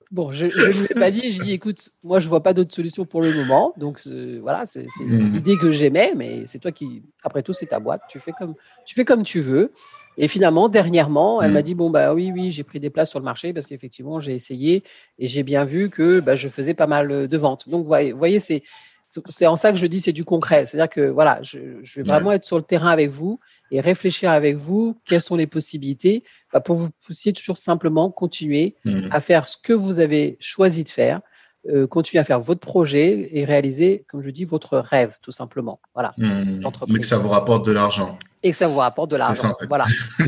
[0.09, 2.73] Bon, je ne lui ai pas dit, je dis écoute, moi je vois pas d'autre
[2.73, 3.73] solution pour le moment.
[3.75, 3.99] Donc
[4.41, 5.33] voilà, c'est hmm.
[5.33, 8.01] l'idée que j'aimais, mais c'est toi qui, après tout, c'est ta boîte.
[8.07, 9.73] Tu fais comme tu fais comme tu veux.
[10.17, 11.63] Et finalement, dernièrement, elle m'a hmm.
[11.63, 14.33] dit bon bah oui oui, j'ai pris des places sur le marché parce qu'effectivement j'ai
[14.33, 14.83] essayé
[15.19, 17.67] et j'ai bien vu que bah, je faisais pas mal de ventes.
[17.67, 18.63] Donc vous voyez, c'est
[19.07, 20.65] c'est en ça que je dis c'est du concret.
[20.65, 21.59] C'est-à-dire que voilà, je,
[21.95, 23.39] vais vraiment être sur le terrain avec vous
[23.71, 28.75] et réfléchir avec vous quelles sont les possibilités bah, pour vous puissiez toujours simplement continuer
[28.85, 29.09] mmh.
[29.11, 31.21] à faire ce que vous avez choisi de faire,
[31.69, 35.79] euh, continuer à faire votre projet et réaliser, comme je dis, votre rêve tout simplement.
[35.93, 36.13] Voilà.
[36.17, 36.69] Mmh.
[36.87, 38.17] Mais que ça vous rapporte de l'argent.
[38.43, 39.53] Et que ça vous rapporte de l'argent.
[39.67, 39.85] Voilà.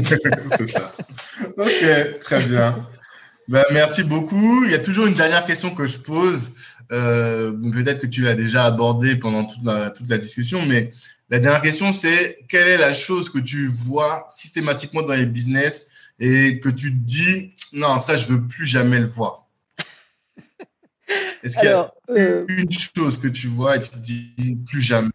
[0.57, 0.91] c'est ça.
[1.57, 2.87] Ok, très bien.
[3.49, 4.63] Ben, merci beaucoup.
[4.65, 6.51] Il y a toujours une dernière question que je pose.
[6.91, 10.91] Euh, peut-être que tu l'as déjà abordé pendant toute la, toute la discussion, mais
[11.29, 15.87] la dernière question, c'est quelle est la chose que tu vois systématiquement dans les business
[16.19, 19.45] et que tu te dis, non, ça, je veux plus jamais le voir?
[21.43, 24.81] Est-ce qu'il y a euh, une chose que tu vois et tu te dis plus
[24.81, 25.09] jamais?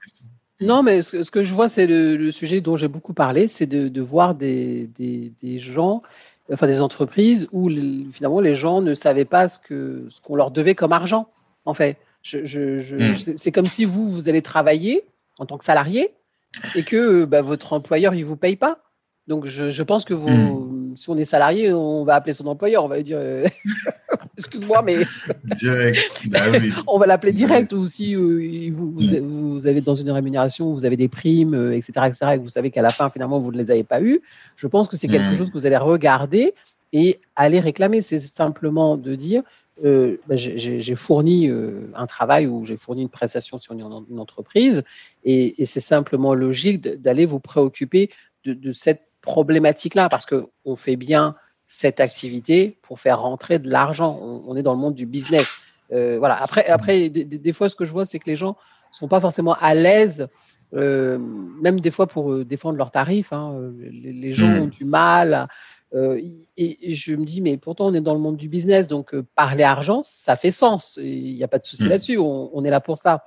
[0.60, 3.88] Non, mais ce, que je vois, c'est le, sujet dont j'ai beaucoup parlé, c'est de,
[3.88, 6.02] de, voir des, des, des, gens,
[6.52, 7.68] enfin des entreprises où
[8.12, 11.28] finalement les gens ne savaient pas ce qu'on ce qu'on leur devait comme argent
[11.64, 11.98] en fait.
[12.32, 13.14] Hmm.
[13.36, 15.04] C'est comme si vous, vous allez travailler
[15.38, 16.10] en tant que salarié
[16.74, 18.78] et que bah, votre employeur, il ne vous paye pas.
[19.26, 20.96] Donc, je, pense que vous, hmm.
[20.96, 23.46] si on est salarié, on va appeler son employeur, on va lui dire euh,
[24.36, 24.98] Excuse-moi, mais.
[25.44, 26.22] direct.
[26.26, 26.40] Bah
[26.86, 27.72] on va l'appeler direct.
[27.72, 29.20] Ou si euh, vous, hmm.
[29.20, 32.50] vous, avez dans une rémunération, vous avez des primes, etc., euh, etc., et que vous
[32.50, 34.20] savez qu'à la fin, finalement, vous ne les avez pas eues,
[34.56, 36.54] je pense que c'est quelque chose que vous allez regarder
[36.92, 38.02] et aller réclamer.
[38.02, 39.42] C'est simplement de dire
[39.82, 43.82] euh, bah, j'ai fourni euh, un travail ou j'ai fourni une prestation sur une,
[44.20, 44.84] entreprise
[45.24, 48.10] et, c'est simplement logique d'aller vous préoccuper
[48.44, 51.34] de, cette problématique-là parce qu'on fait bien
[51.66, 54.16] cette activité pour faire rentrer de l'argent.
[54.46, 55.56] On, est dans le monde du business.
[55.92, 56.40] Euh, voilà.
[56.40, 58.56] Après, après des, fois, ce que je vois, c'est que les gens
[58.92, 60.28] sont pas forcément à l'aise.
[60.72, 63.72] même des fois pour défendre leurs tarifs, hein.
[63.90, 64.60] les, gens mmh.
[64.60, 65.48] ont du mal à,
[66.56, 69.24] et, je me dis, mais pourtant, on est dans le monde du business, donc euh,
[69.34, 70.98] parler argent, ça fait sens.
[71.00, 71.88] Il n'y a pas de souci hmm.
[71.88, 73.24] là-dessus, on, est là pour ça.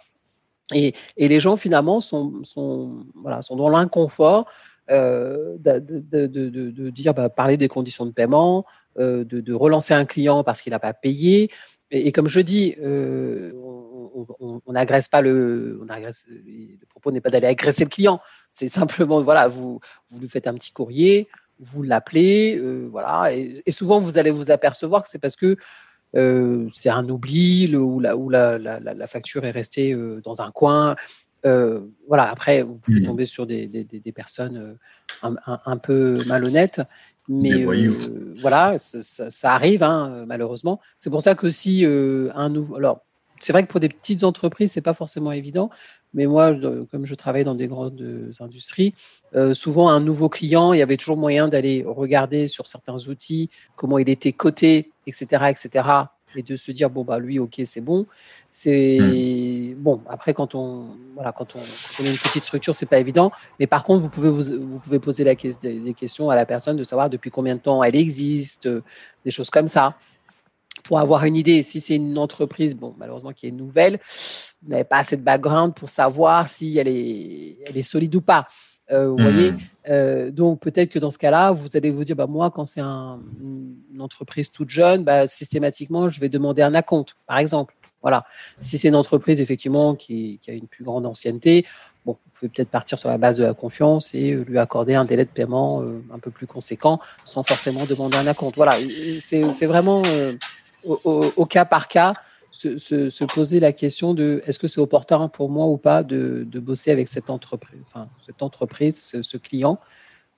[0.73, 4.49] Et, les gens, finalement, sont, sont, voilà, sont dans l'inconfort
[4.91, 8.65] euh, de, dire, bah, parler des conditions de paiement,
[8.97, 11.49] de, relancer un client parce qu'il n'a pas payé.
[11.89, 17.47] Et, comme je dis, on n'agresse pas le, on agresse, le propos n'est pas d'aller
[17.47, 18.19] agresser le client.
[18.51, 21.29] C'est simplement, voilà, vous, vous lui faites un petit courrier,
[21.59, 25.57] vous l'appelez, euh, voilà, et, souvent vous allez vous apercevoir que c'est parce que
[26.15, 30.95] euh, c'est un oubli ou, la, la, facture est restée euh, dans un coin.
[31.43, 33.05] voilà, après, vous pouvez mmh.
[33.05, 34.77] tomber sur des, personnes
[35.21, 36.81] un, peu malhonnêtes,
[37.27, 37.65] mais
[38.41, 40.79] voilà, ça, arrive hein, malheureusement.
[40.97, 43.05] C'est pour ça que si un nouveau, alors
[43.39, 45.69] c'est vrai que pour des petites entreprises, c'est pas forcément évident,
[46.13, 46.55] mais moi,
[46.91, 48.93] comme je travaille dans des grandes industries,
[49.35, 53.49] euh, souvent un nouveau client, il y avait toujours moyen d'aller regarder sur certains outils
[53.75, 55.87] comment il était coté, etc., etc.,
[56.35, 58.05] et de se dire bon bah lui, ok, c'est bon.
[58.51, 59.81] C'est hmm.
[59.81, 60.01] bon.
[60.07, 63.31] Après, quand on voilà, quand on, quand on a une petite structure, c'est pas évident.
[63.59, 66.77] Mais par contre, vous pouvez vous, vous pouvez poser la, des questions à la personne
[66.77, 68.69] de savoir depuis combien de temps elle existe,
[69.25, 69.97] des choses comme ça
[70.87, 71.63] pour avoir une idée.
[71.63, 73.99] Si c'est une entreprise, bon, malheureusement qui est nouvelle,
[74.61, 78.21] vous n'avez pas assez de background pour savoir si elle est, elle est solide ou
[78.21, 78.47] pas.
[78.89, 80.29] vous voyez hmm.
[80.31, 83.75] Donc peut-être que dans ce cas-là, vous allez vous dire, bah, moi, quand c'est une
[83.99, 87.73] entreprise toute jeune, bah, systématiquement, je vais demander un acompte, par exemple.
[88.01, 88.23] Voilà.
[88.61, 91.65] Si c'est une entreprise effectivement qui, a une plus grande ancienneté,
[92.05, 95.03] bon, vous pouvez peut-être partir sur la base de la confiance et lui accorder un
[95.03, 95.83] délai de paiement
[96.13, 98.55] un peu plus conséquent sans forcément demander un acompte.
[98.55, 98.77] Voilà,
[99.19, 100.01] c'est vraiment
[100.87, 102.13] au, cas par cas
[102.51, 106.91] se, poser la question de est-ce que c'est opportun pour moi ou pas de, bosser
[106.91, 109.79] avec cette entreprise, enfin, cette entreprise, ce, client,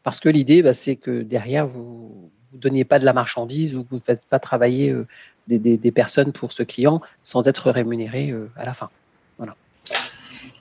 [0.03, 3.85] parce que l'idée, bah, c'est que derrière, vous ne donniez pas de la marchandise ou
[3.89, 5.07] vous ne faites pas travailler euh,
[5.47, 8.89] des, personnes pour ce client sans être rémunéré euh, à la fin.
[9.37, 9.55] Voilà.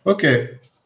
[0.04, 0.26] Ok.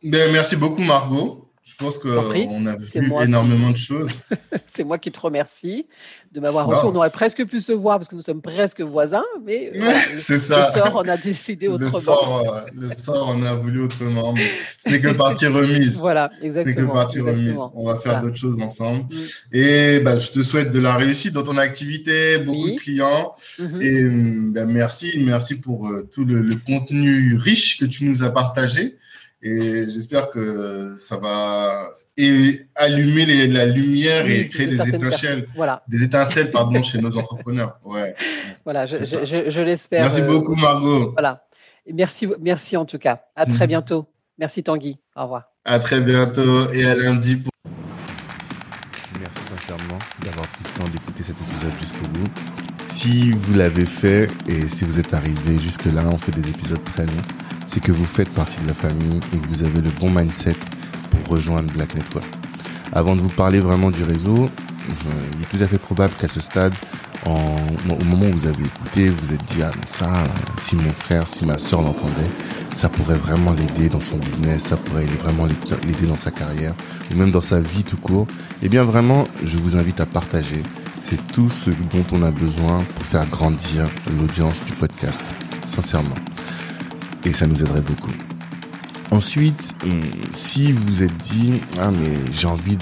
[0.02, 1.41] Ben, merci beaucoup, Margot.
[1.64, 4.10] Je pense qu'on a vu énormément de choses.
[4.66, 5.86] c'est moi qui te remercie
[6.32, 6.84] de m'avoir reçu.
[6.86, 9.72] On aurait presque pu se voir parce que nous sommes presque voisins, mais
[10.18, 10.72] c'est ça.
[10.74, 11.92] le sort, on a décidé autrement.
[11.92, 14.32] Le sort, euh, le sort, on a voulu autrement.
[14.32, 15.98] Mais ce n'est que partie remise.
[16.02, 16.74] Voilà, exactement.
[16.74, 17.58] Ce n'est que partie remise.
[17.74, 19.04] On va faire d'autres choses ensemble.
[19.04, 19.56] Mm.
[19.56, 23.36] Et bah, je te souhaite de la réussite dans ton activité, beaucoup de clients.
[23.60, 23.82] Mm-hmm.
[23.82, 28.30] Et bah, merci, merci pour euh, tout le, le contenu riche que tu nous as
[28.30, 28.96] partagé.
[29.42, 31.90] Et j'espère que ça va
[32.76, 35.46] allumer la lumière et créer des étincelles,
[35.88, 37.78] des étincelles pardon, chez nos entrepreneurs.
[37.84, 38.14] Ouais.
[38.64, 40.02] Voilà, je, je, je, l'espère.
[40.02, 41.10] Merci euh, beaucoup, Margot.
[41.12, 41.44] Voilà.
[41.92, 43.24] merci, merci en tout cas.
[43.34, 43.70] À très mhm.
[43.70, 44.06] bientôt.
[44.38, 44.98] Merci, Tanguy.
[45.16, 45.50] Au revoir.
[45.64, 47.36] À très bientôt et à lundi.
[47.36, 47.50] Pour...
[49.18, 52.30] Merci sincèrement d'avoir pris le temps d'écouter cet épisode jusqu'au bout.
[52.84, 57.04] Si vous l'avez fait et si vous êtes arrivé jusque-là, on fait des épisodes très
[57.04, 57.22] longs
[57.66, 60.56] c'est que vous faites partie de la famille et que vous avez le bon mindset
[61.10, 62.26] pour rejoindre Black Network.
[62.92, 64.50] Avant de vous parler vraiment du réseau,
[64.88, 66.74] il est tout à fait probable qu'à ce stade,
[67.24, 70.24] au moment où vous avez écouté, vous vous êtes dit, ah mais ça,
[70.62, 72.30] si mon frère, si ma soeur l'entendait,
[72.74, 76.74] ça pourrait vraiment l'aider dans son business, ça pourrait vraiment l'aider dans sa carrière,
[77.10, 78.26] ou même dans sa vie tout court.
[78.62, 80.62] Eh bien vraiment, je vous invite à partager.
[81.02, 83.88] C'est tout ce dont on a besoin pour faire grandir
[84.18, 85.20] l'audience du podcast,
[85.68, 86.14] sincèrement
[87.24, 88.12] et ça nous aiderait beaucoup.
[89.10, 90.00] Ensuite, hum,
[90.32, 92.78] si vous êtes dit ah mais j'ai envie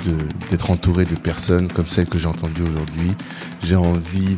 [0.50, 3.16] d'être entouré de personnes comme celles que j'ai entendues aujourd'hui,
[3.64, 4.36] j'ai envie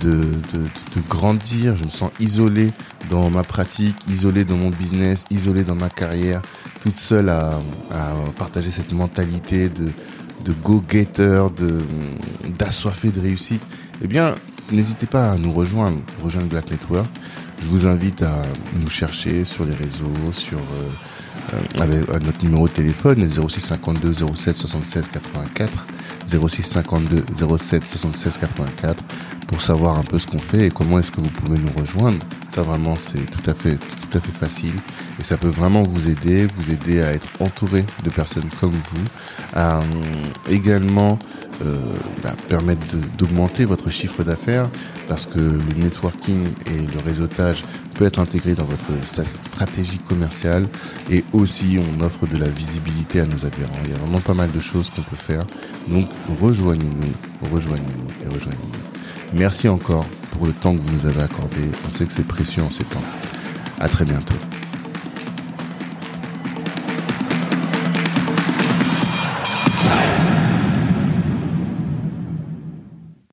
[0.00, 0.20] de,
[0.52, 0.60] de,
[0.94, 2.72] de, grandir, je me sens isolé
[3.08, 6.42] dans ma pratique, isolé dans mon business, isolé dans ma carrière,
[6.82, 7.58] toute seule à,
[8.38, 9.90] partager cette mentalité de,
[10.44, 11.78] de go-getter, de
[12.58, 13.62] d'assoiffé de réussite,
[14.02, 14.34] eh bien
[14.72, 17.08] n'hésitez pas à nous rejoindre, rejoindre Black Network.
[17.60, 18.42] Je vous invite à
[18.74, 24.56] nous chercher sur les réseaux, sur euh, avec notre numéro de téléphone 06 52 07
[24.56, 25.86] 76 84
[26.48, 27.24] 06 52
[27.58, 29.04] 07 76 84
[29.46, 32.18] pour savoir un peu ce qu'on fait et comment est-ce que vous pouvez nous rejoindre.
[32.54, 34.74] Ça vraiment c'est tout à fait tout à fait facile
[35.18, 39.04] et ça peut vraiment vous aider, vous aider à être entouré de personnes comme vous,
[39.54, 39.82] à euh,
[40.48, 41.18] également
[41.64, 41.78] euh,
[42.22, 42.86] bah, permettre
[43.18, 44.70] d'augmenter votre chiffre d'affaires
[45.10, 50.68] parce que le networking et le réseautage peut être intégré dans votre stratégie commerciale
[51.10, 53.74] et aussi on offre de la visibilité à nos adhérents.
[53.86, 55.44] Il y a vraiment pas mal de choses qu'on peut faire.
[55.88, 56.08] Donc
[56.40, 59.36] rejoignez-nous, rejoignez-nous et rejoignez-nous.
[59.36, 61.58] Merci encore pour le temps que vous nous avez accordé.
[61.88, 63.02] On sait que c'est précieux en ces temps.
[63.80, 64.36] À très bientôt.